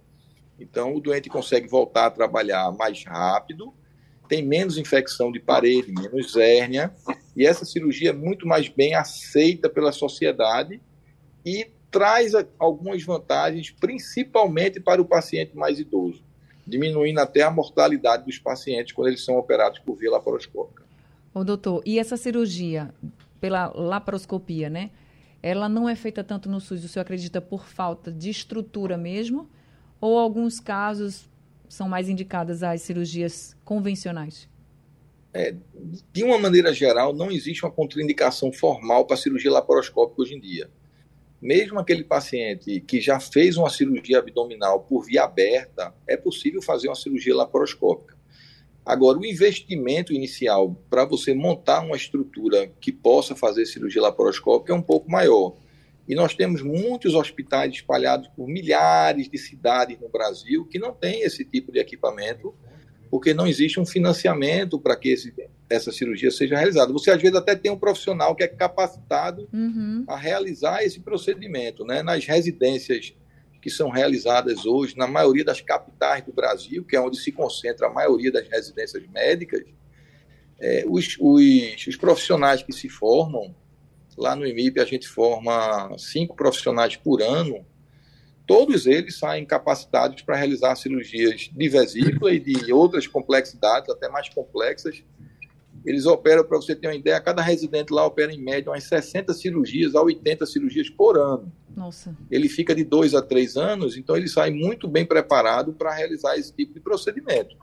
[0.59, 3.73] Então, o doente consegue voltar a trabalhar mais rápido
[4.33, 6.91] tem menos infecção de parede, menos hérnia,
[7.37, 10.81] e essa cirurgia é muito mais bem aceita pela sociedade
[11.45, 16.25] e traz algumas vantagens, principalmente para o paciente mais idoso,
[16.67, 20.83] diminuindo até a mortalidade dos pacientes quando eles são operados por via laparoscópica.
[21.35, 22.89] Ô, doutor, e essa cirurgia
[23.39, 24.93] pela laparoscopia, né?
[25.43, 29.47] Ela não é feita tanto no SUS, o senhor acredita por falta de estrutura mesmo?
[30.01, 31.29] Ou alguns casos
[31.73, 34.47] são mais indicadas às cirurgias convencionais?
[35.33, 35.55] É,
[36.13, 40.71] de uma maneira geral, não existe uma contraindicação formal para cirurgia laparoscópica hoje em dia.
[41.41, 46.89] Mesmo aquele paciente que já fez uma cirurgia abdominal por via aberta, é possível fazer
[46.89, 48.19] uma cirurgia laparoscópica.
[48.85, 54.77] Agora, o investimento inicial para você montar uma estrutura que possa fazer cirurgia laparoscópica é
[54.77, 55.55] um pouco maior.
[56.09, 61.23] E nós temos muitos hospitais espalhados por milhares de cidades no Brasil que não têm
[61.23, 62.55] esse tipo de equipamento,
[63.11, 65.33] porque não existe um financiamento para que esse,
[65.71, 66.93] essa cirurgia seja realizada.
[66.93, 70.05] Você, às vezes, até tem um profissional que é capacitado uhum.
[70.09, 71.85] a realizar esse procedimento.
[71.85, 72.03] Né?
[72.03, 73.15] Nas residências
[73.61, 77.87] que são realizadas hoje, na maioria das capitais do Brasil, que é onde se concentra
[77.87, 79.63] a maioria das residências médicas,
[80.59, 83.55] é, os, os, os profissionais que se formam
[84.17, 87.65] Lá no IMIP a gente forma cinco profissionais por ano.
[88.47, 94.29] Todos eles saem capacitados para realizar cirurgias de vesícula e de outras complexidades, até mais
[94.29, 95.03] complexas,
[95.85, 99.33] Eles operam, para você ter uma ideia, cada residente lá opera em média umas 60
[99.35, 101.53] cirurgias a 80 cirurgias por ano.
[101.75, 102.17] Nossa.
[102.31, 106.37] Ele fica de dois a três anos, então ele sai muito bem preparado para realizar
[106.37, 107.57] esse tipo de procedimento.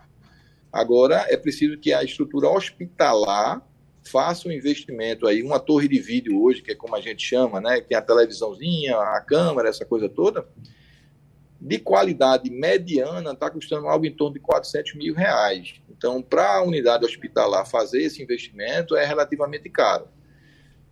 [0.71, 3.65] Agora, é preciso que a estrutura hospitalar
[4.03, 7.59] faça um investimento aí, uma torre de vídeo hoje, que é como a gente chama,
[7.59, 7.81] né?
[7.81, 10.47] Tem a televisãozinha, a câmera, essa coisa toda,
[11.59, 15.75] de qualidade mediana, está custando algo em torno de 400 mil reais.
[15.89, 20.07] Então, para a unidade hospitalar fazer esse investimento é relativamente caro.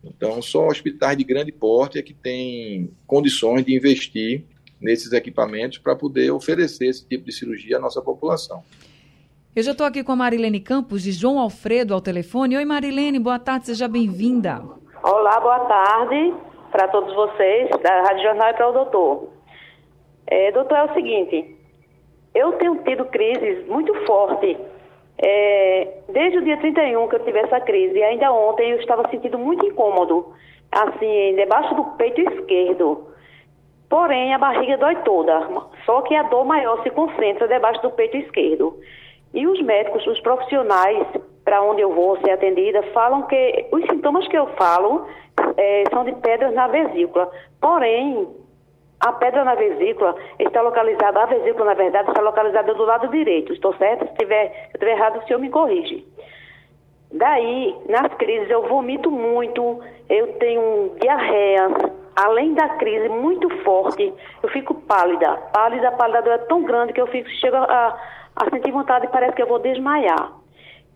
[0.03, 4.45] Então, só hospitais de grande porte é que tem condições de investir
[4.79, 8.63] nesses equipamentos para poder oferecer esse tipo de cirurgia à nossa população.
[9.57, 12.55] Eu já estou aqui com a Marilene Campos, de João Alfredo, ao telefone.
[12.55, 14.61] Oi, Marilene, boa tarde, seja bem-vinda.
[15.01, 16.31] Olá, boa tarde
[16.71, 19.29] para todos vocês, da Rádio Jornal e para o doutor.
[20.27, 21.57] É, doutor, é o seguinte,
[22.35, 24.57] eu tenho tido crises muito fortes.
[25.17, 29.09] É, desde o dia 31 que eu tive essa crise, e ainda ontem eu estava
[29.09, 30.35] sentindo muito incômodo,
[30.71, 33.07] assim, debaixo do peito esquerdo.
[33.89, 35.49] Porém, a barriga dói toda,
[35.83, 38.79] só que a dor maior se concentra debaixo do peito esquerdo.
[39.33, 41.05] E os médicos, os profissionais
[41.43, 45.07] para onde eu vou ser atendida, falam que os sintomas que eu falo
[45.55, 47.31] é, são de pedras na vesícula.
[47.61, 48.27] Porém,
[48.99, 53.53] a pedra na vesícula está localizada, a vesícula, na verdade, está localizada do lado direito.
[53.53, 54.07] Estou certo?
[54.07, 56.05] Se tiver, estiver errado, o senhor me corrige.
[57.13, 61.69] Daí, nas crises, eu vomito muito, eu tenho diarreia,
[62.15, 64.13] além da crise muito forte,
[64.43, 65.37] eu fico pálida.
[65.53, 67.97] Pálida, pálida é tão grande que eu fico, chego a,
[68.37, 70.33] a sentir vontade parece que eu vou desmaiar.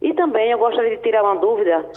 [0.01, 1.89] E também eu gostaria de tirar uma dúvida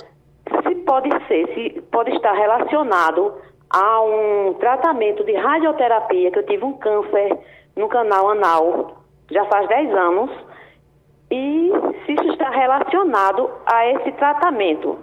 [0.66, 3.34] se pode ser, se pode estar relacionado
[3.70, 7.38] a um tratamento de radioterapia, que eu tive um câncer
[7.76, 10.30] no canal anal já faz 10 anos,
[11.30, 11.70] e
[12.04, 14.98] se isso está relacionado a esse tratamento.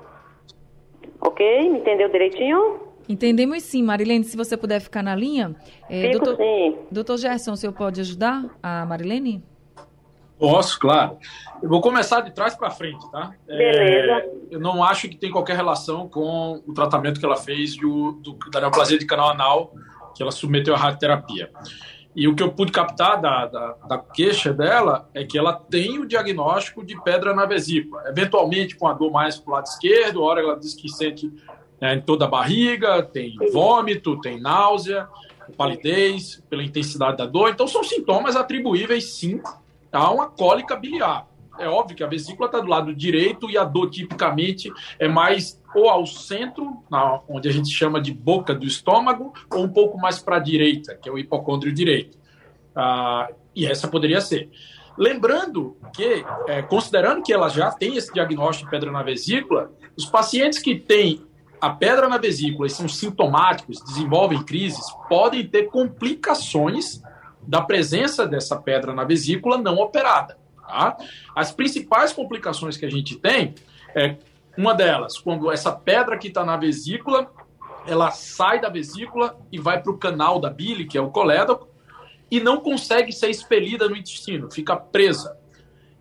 [1.20, 1.60] Ok?
[1.68, 2.80] Entendeu direitinho?
[3.10, 4.24] Entendemos sim, Marilene.
[4.24, 5.56] Se você puder ficar na linha.
[5.90, 6.78] É, Fico, doutor, sim.
[6.92, 9.44] doutor Gerson, o senhor pode ajudar a Marilene?
[10.42, 11.20] Posso, claro.
[11.62, 13.32] Eu vou começar de trás para frente, tá?
[13.46, 14.12] Beleza.
[14.12, 18.14] É, eu não acho que tem qualquer relação com o tratamento que ela fez do,
[18.14, 19.72] do, da neoplasia de canal anal,
[20.16, 21.52] que ela submeteu à radioterapia.
[22.16, 26.00] E o que eu pude captar da, da, da, queixa dela é que ela tem
[26.00, 28.02] o diagnóstico de pedra na vesícula.
[28.08, 31.32] Eventualmente com a dor mais para o lado esquerdo, a hora ela diz que sente
[31.80, 35.08] né, em toda a barriga, tem vômito, tem náusea,
[35.56, 37.52] palidez, pela intensidade da dor.
[37.52, 39.40] Então são sintomas atribuíveis, sim,
[39.92, 41.28] há uma cólica biliar.
[41.60, 45.62] É óbvio que a vesícula está do lado direito e a dor tipicamente é mais
[45.76, 46.84] ou ao centro,
[47.28, 50.96] onde a gente chama de boca do estômago, ou um pouco mais para a direita,
[50.96, 52.18] que é o hipocôndrio direito.
[52.76, 54.50] Ah, e essa poderia ser.
[54.98, 60.06] Lembrando que, é, considerando que ela já tem esse diagnóstico de pedra na vesícula, os
[60.06, 61.26] pacientes que têm
[61.60, 67.02] a pedra na vesícula e são sintomáticos, desenvolvem crises, podem ter complicações
[67.48, 70.38] da presença dessa pedra na vesícula não operada.
[70.68, 70.98] Tá?
[71.36, 73.56] As principais complicações que a gente tem
[73.96, 74.18] é
[74.58, 77.32] uma delas, quando essa pedra que está na vesícula,
[77.88, 81.68] ela sai da vesícula e vai para o canal da bile, que é o colédoco,
[82.30, 85.38] e não consegue ser expelida no intestino, fica presa.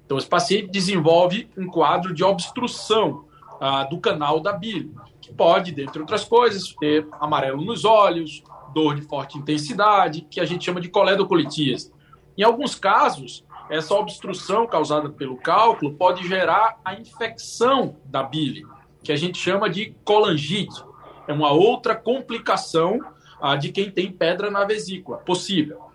[0.04, 3.24] Então, esse paciente desenvolve um quadro de obstrução
[3.60, 8.42] ah, do canal da bile, que pode, dentre outras coisas, ter amarelo nos olhos,
[8.72, 11.92] dor de forte intensidade, que a gente chama de coledocolitíase.
[12.36, 18.66] Em alguns casos, essa obstrução causada pelo cálculo pode gerar a infecção da bile,
[19.02, 20.84] que a gente chama de colangite.
[21.28, 22.98] É uma outra complicação
[23.40, 25.90] ah, de quem tem pedra na vesícula, possível.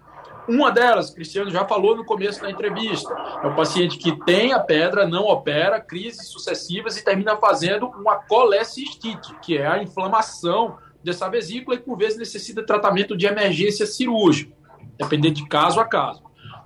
[0.47, 3.11] Uma delas, Cristiano já falou no começo da entrevista,
[3.43, 8.15] é o paciente que tem a pedra, não opera, crises sucessivas e termina fazendo uma
[8.15, 14.57] colecistite, que é a inflamação dessa vesícula e por vezes necessita tratamento de emergência cirúrgico,
[14.97, 16.23] dependendo de caso a caso.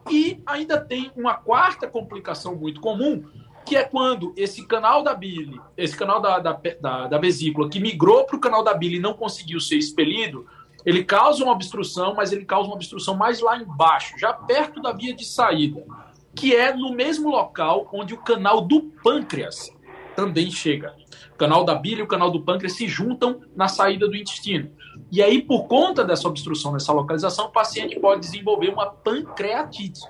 [0.09, 3.23] E ainda tem uma quarta complicação muito comum,
[3.65, 7.79] que é quando esse canal da bile, esse canal da, da, da, da vesícula que
[7.79, 10.47] migrou para o canal da bile e não conseguiu ser expelido,
[10.85, 14.93] ele causa uma obstrução, mas ele causa uma obstrução mais lá embaixo, já perto da
[14.93, 15.85] via de saída,
[16.33, 19.69] que é no mesmo local onde o canal do pâncreas
[20.15, 20.93] também chega
[21.39, 24.69] canal da bile e o canal do pâncreas se juntam na saída do intestino.
[25.09, 30.01] E aí, por conta dessa obstrução nessa localização, o paciente pode desenvolver uma pancreatite.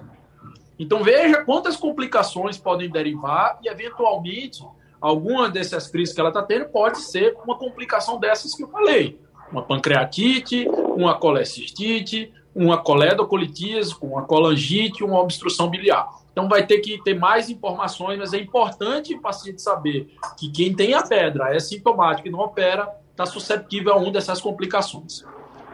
[0.77, 4.63] Então, veja quantas complicações podem derivar e, eventualmente,
[4.99, 9.19] alguma dessas crises que ela está tendo pode ser uma complicação dessas que eu falei.
[9.51, 16.07] Uma pancreatite, uma colecistite, uma coledocolitíase, uma colangite, uma obstrução biliar.
[16.31, 20.07] Então vai ter que ter mais informações, mas é importante o paciente saber
[20.37, 24.39] que quem tem a pedra é sintomático e não opera, está susceptível a uma dessas
[24.39, 25.25] complicações.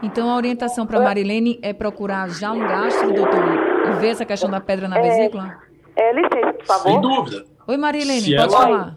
[0.02, 3.40] Então a orientação para Marilene é procurar já um gastro, doutor,
[3.88, 5.56] e ver essa questão da pedra na vesícula?
[5.94, 6.82] É, licença, por favor.
[6.90, 7.44] Sem dúvida.
[7.68, 8.96] Oi, Marilene, Se pode ela- falar.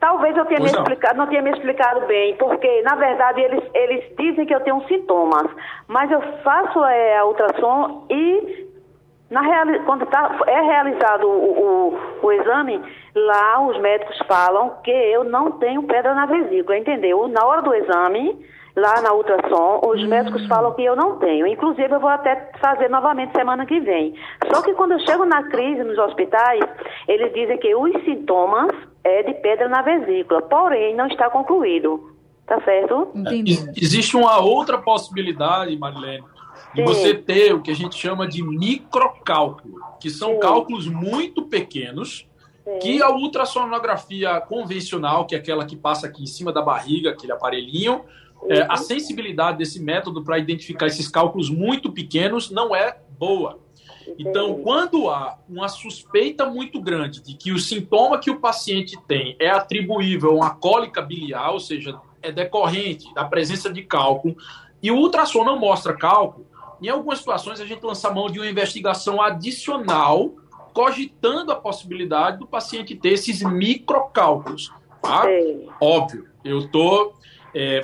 [0.00, 0.80] Talvez eu tenha me não.
[0.82, 4.86] explicado, não tenha me explicado bem, porque na verdade eles, eles dizem que eu tenho
[4.86, 5.50] sintomas,
[5.88, 8.63] mas eu faço é, a ultrassom e
[9.30, 12.80] na reali quando tá, é realizado o, o, o exame,
[13.14, 17.26] lá os médicos falam que eu não tenho pedra na vesícula, entendeu?
[17.28, 18.38] Na hora do exame,
[18.76, 21.46] lá na ultrassom, os médicos falam que eu não tenho.
[21.46, 24.14] Inclusive, eu vou até fazer novamente semana que vem.
[24.52, 26.60] Só que quando eu chego na crise nos hospitais,
[27.08, 28.70] eles dizem que os sintomas
[29.02, 32.12] é de pedra na vesícula, porém não está concluído.
[32.46, 33.08] Tá certo?
[33.14, 33.52] Entendi.
[33.54, 36.22] Ex- Existe uma outra possibilidade, Marilene,
[36.74, 36.84] Sim.
[36.84, 40.40] você ter o que a gente chama de microcálculo, que são Sim.
[40.40, 42.26] cálculos muito pequenos
[42.80, 47.32] que a ultrassonografia convencional, que é aquela que passa aqui em cima da barriga, aquele
[47.32, 48.04] aparelhinho,
[48.48, 53.58] é, a sensibilidade desse método para identificar esses cálculos muito pequenos não é boa.
[54.18, 59.34] Então, quando há uma suspeita muito grande de que o sintoma que o paciente tem
[59.38, 64.36] é atribuível a uma cólica biliar, ou seja, é decorrente da presença de cálculo,
[64.82, 66.46] e o ultrassom não mostra cálculo,
[66.82, 70.34] em algumas situações a gente lança a mão de uma investigação adicional,
[70.72, 74.72] cogitando a possibilidade do paciente ter esses microcálculos.
[75.00, 75.24] Tá?
[75.80, 77.14] Óbvio, eu estou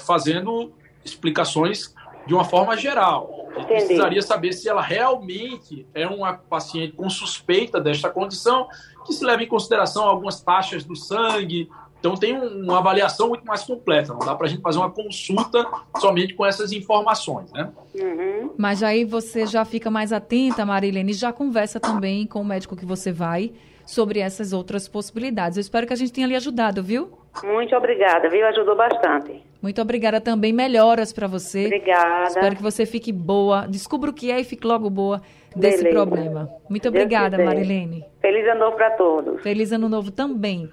[0.00, 0.72] fazendo
[1.04, 1.94] explicações
[2.26, 3.46] de uma forma geral.
[3.50, 3.84] A gente Entendi.
[3.86, 8.68] precisaria saber se ela realmente é uma paciente com suspeita desta condição,
[9.06, 11.68] que se leva em consideração algumas taxas do sangue.
[12.00, 14.12] Então, tem um- uma avaliação muito mais completa.
[14.12, 15.64] Não dá para a gente fazer uma consulta
[15.98, 17.70] somente com essas informações, né?
[17.94, 18.50] Uhum.
[18.56, 22.74] Mas aí você já fica mais atenta, Marilene, e já conversa também com o médico
[22.74, 23.52] que você vai
[23.86, 25.58] sobre essas outras possibilidades.
[25.58, 27.10] Eu espero que a gente tenha lhe ajudado, viu?
[27.44, 28.46] Muito obrigada, viu?
[28.46, 29.42] Ajudou bastante.
[29.62, 30.52] Muito obrigada também.
[30.54, 31.66] Melhoras para você.
[31.66, 32.28] Obrigada.
[32.28, 33.66] Espero que você fique boa.
[33.68, 35.20] Descubra o que é e fique logo boa
[35.54, 35.90] desse Beleza.
[36.04, 36.48] problema.
[36.68, 37.36] Muito obrigada.
[37.44, 38.04] Marilene.
[38.22, 39.42] Feliz ano novo para todos.
[39.42, 40.70] Feliz ano novo também.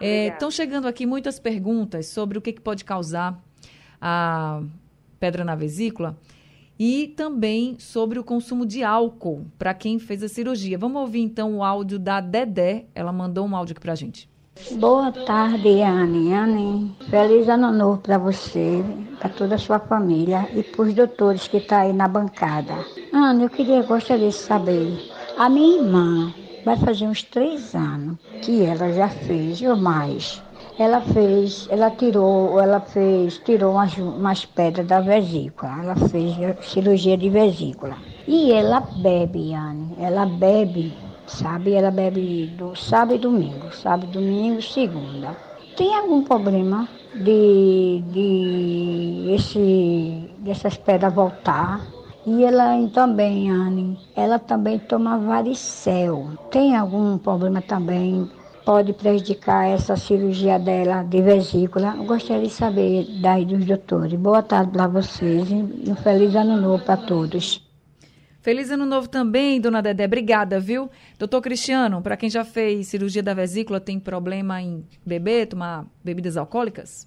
[0.00, 3.40] Estão chegando aqui muitas perguntas sobre o que, que pode causar
[4.00, 4.62] a
[5.18, 6.16] pedra na vesícula
[6.78, 10.76] e também sobre o consumo de álcool para quem fez a cirurgia.
[10.76, 12.86] Vamos ouvir então o áudio da Dedé.
[12.94, 14.28] Ela mandou um áudio aqui pra gente.
[14.72, 16.32] Boa tarde, Anne.
[16.32, 18.84] Anne, feliz ano novo para você,
[19.18, 22.84] para toda a sua família e para os doutores que estão aí na bancada.
[23.12, 25.10] Anne, eu queria gostaria de saber.
[25.36, 26.34] A minha irmã
[26.64, 30.42] vai fazer uns três anos que ela já fez, ou mais.
[30.78, 35.72] Ela fez, ela tirou, ela fez, tirou umas, umas pedras da vesícula.
[35.82, 37.96] Ela fez cirurgia de vesícula.
[38.26, 39.94] E ela bebe, Anne.
[40.00, 40.92] Ela bebe
[41.26, 41.72] sabe?
[41.72, 45.36] Ela bebe do sábado e domingo, sábado, domingo, segunda.
[45.76, 51.80] Tem algum problema de, de esse, dessas pedras voltar?
[52.26, 56.30] E ela também, Anne, ela também toma varicel.
[56.50, 58.30] Tem algum problema também?
[58.64, 61.94] Pode prejudicar essa cirurgia dela de vesícula?
[61.98, 64.18] Eu gostaria de saber daí dos doutores.
[64.18, 67.62] Boa tarde para vocês e um feliz ano novo para todos.
[68.40, 70.06] Feliz ano novo também, dona Dedé.
[70.06, 70.88] Obrigada, viu?
[71.18, 76.38] Doutor Cristiano, para quem já fez cirurgia da vesícula, tem problema em beber, tomar bebidas
[76.38, 77.06] alcoólicas?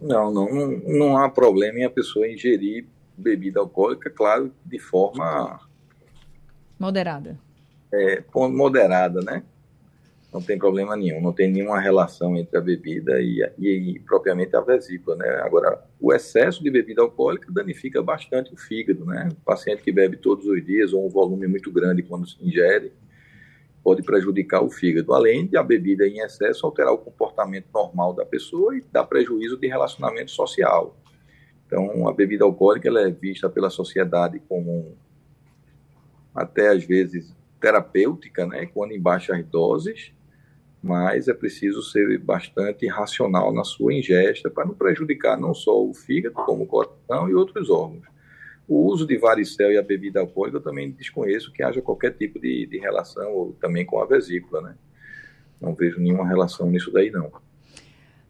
[0.00, 2.86] Não, não, não, não há problema em a pessoa ingerir
[3.16, 5.60] bebida alcoólica, claro, de forma
[6.78, 7.38] Moderada.
[7.92, 9.42] é, moderada, né?
[10.32, 14.54] Não tem problema nenhum, não tem nenhuma relação entre a bebida e, e, e propriamente
[14.54, 15.40] a vesícula, né?
[15.42, 19.28] Agora, o excesso de bebida alcoólica danifica bastante o fígado, né?
[19.32, 22.92] O paciente que bebe todos os dias ou um volume muito grande quando se ingere
[23.82, 28.26] pode prejudicar o fígado, além de a bebida em excesso alterar o comportamento normal da
[28.26, 30.96] pessoa e dar prejuízo de relacionamento social.
[31.66, 34.96] Então, a bebida alcoólica ela é vista pela sociedade como
[36.34, 40.12] até às vezes terapêutica, né, quando em baixas doses,
[40.82, 45.92] mas é preciso ser bastante racional na sua ingesta para não prejudicar não só o
[45.92, 48.04] fígado, como o coração e outros órgãos.
[48.68, 52.38] O uso de varicel e a bebida alcoólica eu também desconheço que haja qualquer tipo
[52.38, 54.76] de, de relação, ou também com a vesícula, né?
[55.60, 57.32] Não vejo nenhuma relação nisso daí, não.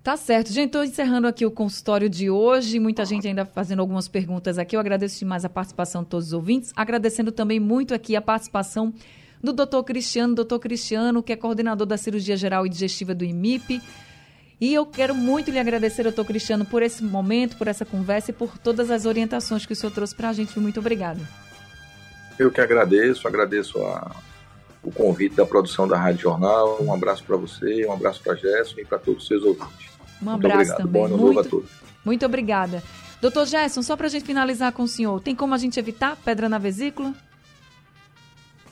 [0.06, 0.52] Tá certo.
[0.52, 2.78] Gente, estou encerrando aqui o consultório de hoje.
[2.78, 4.76] Muita gente ainda fazendo algumas perguntas aqui.
[4.76, 6.72] Eu agradeço demais a participação de todos os ouvintes.
[6.76, 8.94] Agradecendo também muito aqui a participação
[9.42, 13.82] do doutor Cristiano, doutor Cristiano, que é coordenador da cirurgia geral e digestiva do IMIP.
[14.60, 18.32] E eu quero muito lhe agradecer, doutor Cristiano, por esse momento, por essa conversa e
[18.32, 20.56] por todas as orientações que o senhor trouxe para a gente.
[20.60, 21.20] Muito obrigada.
[22.38, 24.14] Eu que agradeço, agradeço a,
[24.84, 26.80] o convite da produção da Rádio Jornal.
[26.80, 29.95] Um abraço para você, um abraço para Gerson e para todos os seus ouvintes.
[30.22, 30.92] Um abraço também.
[30.92, 31.70] Bom ano muito, novo a todos.
[32.04, 32.82] Muito obrigada.
[33.20, 36.16] Doutor Gerson, só para a gente finalizar com o senhor, tem como a gente evitar
[36.16, 37.14] pedra na vesícula?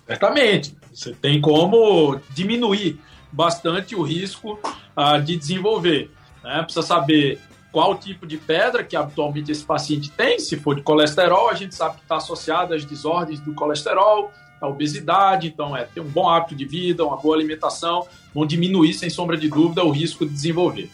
[0.07, 0.77] Certamente.
[0.93, 3.01] Você tem como diminuir
[3.33, 4.61] bastante o risco
[4.97, 6.11] uh, de desenvolver.
[6.43, 6.63] Né?
[6.63, 7.41] Precisa saber
[7.73, 10.39] qual tipo de pedra que habitualmente esse paciente tem.
[10.39, 14.31] Se for de colesterol, a gente sabe que está associado às desordens do colesterol,
[14.61, 15.49] à obesidade.
[15.49, 19.37] Então, é ter um bom hábito de vida, uma boa alimentação, vão diminuir, sem sombra
[19.37, 20.89] de dúvida, o risco de desenvolver.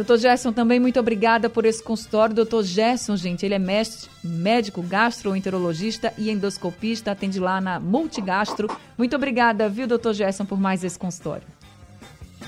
[0.00, 2.34] Doutor Gerson, também muito obrigada por esse consultório.
[2.34, 8.66] Doutor Gerson, gente, ele é mestre, médico, gastroenterologista e endoscopista, atende lá na Multigastro.
[8.96, 11.46] Muito obrigada, viu, doutor Gerson, por mais esse consultório.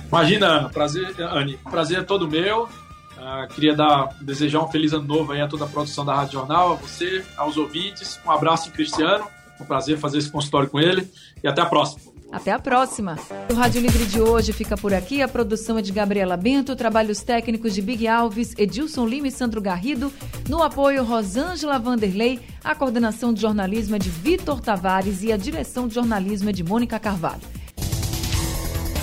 [0.09, 2.63] Imagina, prazer, Anne, prazer é todo meu.
[2.65, 6.33] Uh, queria dar, desejar um feliz ano novo aí a toda a produção da Rádio
[6.33, 8.19] Jornal, a você, aos ouvintes.
[8.25, 9.27] Um abraço Cristiano.
[9.61, 11.07] Um prazer fazer esse consultório com ele
[11.45, 12.12] e até a próxima.
[12.33, 13.18] Até a próxima.
[13.51, 15.20] O Rádio Livre de hoje fica por aqui.
[15.20, 19.61] A produção é de Gabriela Bento, trabalhos técnicos de Big Alves, Edilson Lima e Sandro
[19.61, 20.11] Garrido.
[20.49, 22.41] No apoio, Rosângela Vanderlei.
[22.64, 26.64] A coordenação de jornalismo é de Vitor Tavares e a direção de jornalismo é de
[26.64, 27.43] Mônica Carvalho.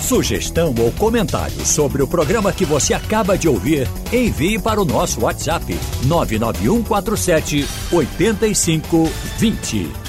[0.00, 5.20] Sugestão ou comentário sobre o programa que você acaba de ouvir, envie para o nosso
[5.20, 5.72] WhatsApp
[6.04, 9.99] 99147 8520.